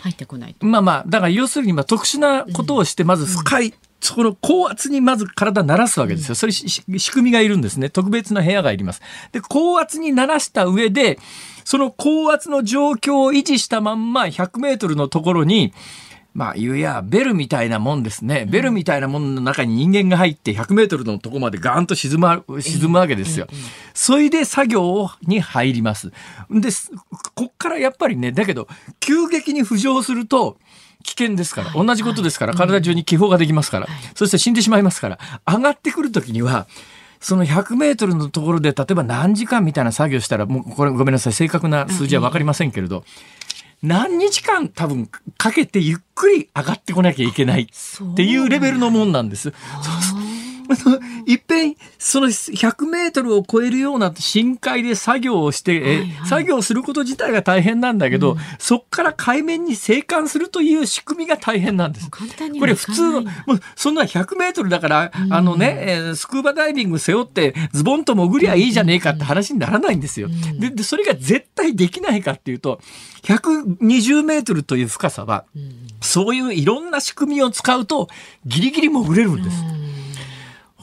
[0.03, 3.75] 入ってこないまあまあだから要するにまあ特殊なことをしてまず深い、うん。
[4.05, 6.35] そこの高圧にまず体慣らすわけですよ。
[6.35, 7.89] それ仕組みがいるんですね。
[7.89, 9.01] 特別な部屋がいります。
[9.33, 11.19] で、高圧に慣らした上で、
[11.65, 15.73] その高圧の状況を維持したまんま100メートルのところに、
[16.35, 18.45] まあ言うや、ベルみたいなもんですね。
[18.45, 23.47] ベルみたいなものの中に人間が入って100メートルのとこまでガーンと沈む、沈むわけですよ。
[23.95, 26.11] それで作業に入ります。
[26.51, 26.69] で、
[27.37, 28.67] こっからやっぱりね、だけど、
[28.99, 30.59] 急激に浮上すると、
[31.05, 36.67] 危険ですから、同じことですから、体中に気泡ができますから、そして死んでしまいますから、上がってくるときには、
[37.21, 43.05] その100メートルのところで、例えば何時間みたいな作業したら、もうこれごめんなさい、正確な数字は分かりませんけれど、
[43.85, 49.53] 何日間多分かけてゆっくり上がってこなきゃいけないっていうレベルのもんなんです。
[51.27, 62.11] いっぺんその100メートルを超えるような深海で作業をして、はいはい、作業すること自体が大変なんだけど、うん、そこから海面に生還するという仕組みが大変なんです。
[62.11, 70.29] これ普通のもうそんな100メートルだから、うん、あのねスクーバダイビング背負ってズボンと潜りゃいいじゃねえかって話にならないんですよ。
[70.59, 72.81] ででそれが絶対できないかっていうと
[73.23, 75.45] 120メートルという深さは、
[76.01, 78.09] そういういろんな仕組みを使うと
[78.45, 79.84] ギリギリ潜れるんです。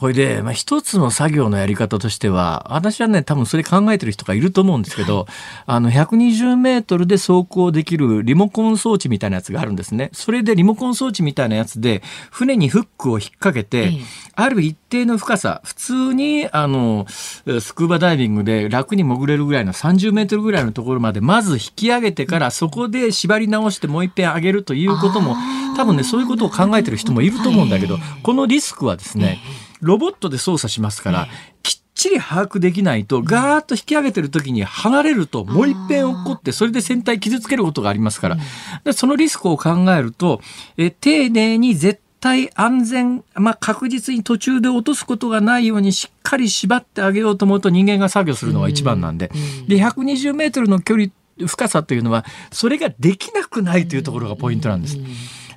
[0.02, 5.26] ほいで、まあ、一つの作業のやり方としては、私はね、多分それ考えてる人がいると思うんですけど、
[5.64, 10.10] あの、120メートルで走行できるリモコン装置みたいなやつがあるんですね。
[10.12, 13.92] それでリモコン装置みたいなやつで、船にフックを引っ掛けて、
[14.34, 25.36] ある一定の深さ、普通に、あの、スクーバダイビングで楽に潜れるぐらいの30メートルぐらいのところまで、まず引き上げてから、そこで縛り直してもう一遍上げるということも、
[25.76, 29.38] 多分ね、そういうことを考えてる人もいると思うんだけど、このリスクはですね、
[29.82, 31.28] ロボットで操作しますから、
[31.62, 38.38] きっちり把握できないと、ガーッと引き上げてる時に離れると、もう一遍起こって、それで船体傷つけることがありますから、
[38.84, 40.40] でそのリスクを考えると、
[40.76, 49.30] え丁寧に絶対安全、まあ、確実に途中で落とすことがないようにしっかり縛ってあげようと思うと人間が作業するのが一番なんで、
[49.66, 51.08] で、120メートルの距離、
[51.46, 54.98] 深さというのは、それができなくないというところがポイントなんです。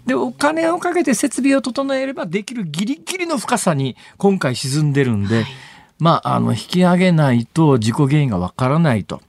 [0.06, 5.45] でお金をかけて設備を整えればできるギリギリの深さに今回沈んでるんで、はい、
[5.99, 9.22] まああの引き上げないと事故原因がわからないと。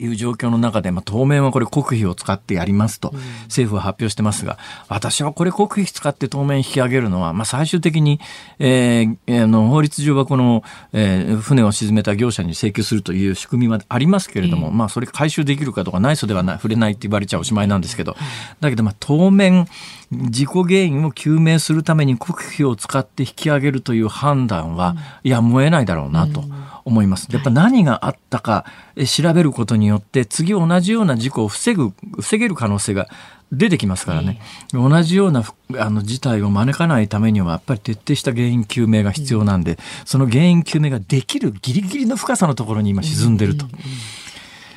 [0.00, 3.12] いう状況の中で、まあ、当面はこれ国費を使ってやりますと
[3.44, 8.20] 政府は発表してますが、私はこれ国費使って当面引き上げるのは、まあ、最終的に、
[8.58, 18.16] えー、あの法律上はこの、えー、船を沈めた業者に請求するという仕組みはありますけれども、まあ、それ回収できるかとかないそではない触れないって言われちゃおしまいなんですけど、
[18.60, 19.66] だけど、まあ、当面
[20.10, 26.44] 事故原因を究明するために国費を使って引き上げるという判断は、やむを得ないだろうなと。
[26.84, 27.28] 思います。
[27.30, 28.64] やっぱ何があったか
[29.06, 33.08] 調べることによって次同じような事故を防ぐ防げる可能性が
[33.52, 34.40] 出てきますからね、
[34.72, 35.44] 同じような
[35.78, 43.66] あの事態を招かないためにはやっぱり徹底した原因究明が必要なんで、その原因究明ができるギリギリの深さのところに今沈んでると。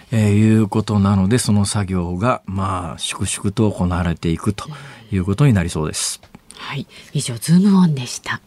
[0.10, 4.70] えー、いうことなのでその作業がまあ粛々と行われていくと
[5.12, 6.22] いうことになりそうです。
[6.56, 6.88] はい。
[7.14, 8.42] 以上ズームオンでした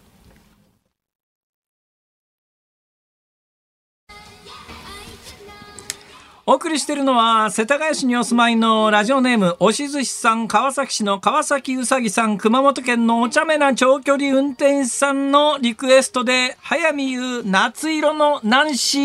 [6.51, 18.99] お送りしているのは世田谷市にお住まいのラジオネーム押し寿司さん川崎市の川崎うさぎさん熊本県のお茶目な長距離運転手さんのリクエストで早見優夏色のナンシ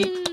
[0.00, 0.30] ー。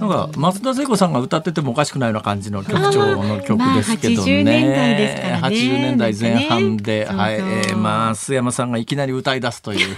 [0.00, 4.44] なんか松田聖子さんが歌っててもおかしくないような感じの曲調の曲ですけどね。
[4.44, 5.56] まあ、80年代ですからね。
[5.56, 9.96] 80年代前半で、ね、はい、えー、まあ須山さんがいきなり歌い出すという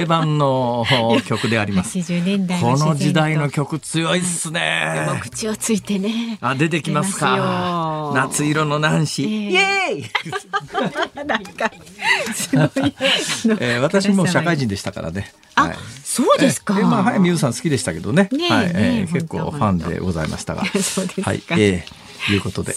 [0.00, 0.86] 定番の
[1.26, 1.98] 曲であります。
[1.98, 5.04] 80年代この時代の曲強いっすね。
[5.06, 6.38] はい、口をついてね。
[6.40, 8.12] あ出てきますか。
[8.14, 9.26] 夏色のナンシー。
[9.26, 11.26] えー、イエーイ。
[11.26, 11.70] なんか
[12.34, 12.94] すごい。
[13.60, 15.32] えー、私も社会人でしたからね。
[15.54, 16.74] あ、はい、そうですか。
[16.74, 18.28] まあ、早見優さん好きでしたけどね。
[18.32, 20.64] ねはい、えー、結構ファンでございましたが。
[20.64, 21.30] そうですか。
[21.30, 22.74] はい、えーいうことで。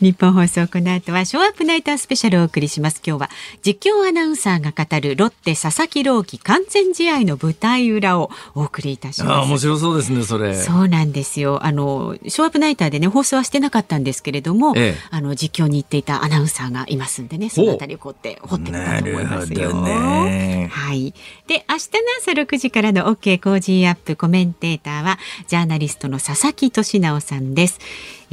[0.00, 3.00] 日本放送この後はショーアップナイタースペシャルをお送りします。
[3.06, 3.30] 今日は
[3.64, 9.32] 実況アナウンサーが語るロッテ佐々木朗希完全試合の舞台裏をお送りいたします。
[9.32, 10.54] あ面白そうですねそれ。
[10.54, 11.64] そうなんですよ。
[11.64, 19.82] あのショーアップナイターでね放送はしてなかったんですけれども、ええ、あの実況に行っていたアナウンサーがいますんでねそのあたりをこうって掘ってみたと思いますよ。
[19.82, 21.14] ね、はい。
[21.46, 25.18] で明日の朝6時からの OK コージーアップコメンテーターは
[25.48, 27.78] ジャーナリストの佐々木俊尚さんです。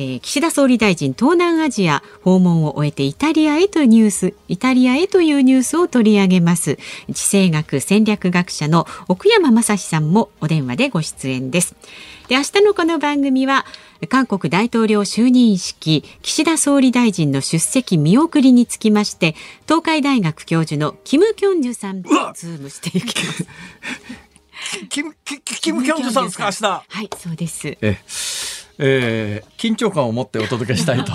[0.01, 6.77] えー、岸田総理大臣東南アジア訪問を終えてイタリアへというニュースイタリアへというニュースを取り上げます。
[7.11, 11.75] 地政学戦略学者の奥山真司さんもお電話でご出演です。
[12.29, 13.65] で明日のこの番組は
[14.09, 19.35] 韓国大統領就任式岸田総理大臣の出席見送りにつきまして
[19.67, 23.45] 東海大学教授のキム・キョンジュさんとズームしていきます。
[24.89, 26.65] キムキキム・キョンジュさんですか明日。
[26.65, 27.77] はいそうです。
[27.81, 27.99] え
[28.83, 31.13] えー、緊張感を持ってお届けしたいと。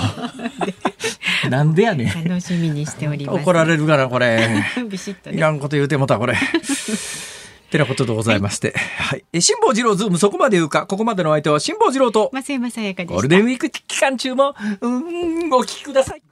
[1.50, 2.24] なんでやねん。
[2.24, 3.38] 楽しみにしております。
[3.40, 4.48] 怒られるかな、これ。
[4.88, 6.34] ビシッと、ね、いらんこと言うてもた、これ。
[7.70, 8.72] てなことでございまして。
[8.98, 9.24] はい。
[9.32, 16.22] え、辛坊治郎ズームそこまで言うか、ここまでの相手は辛坊治郎と、増山さやかでゴールデンウィーク期間中も、うん、お聞きください。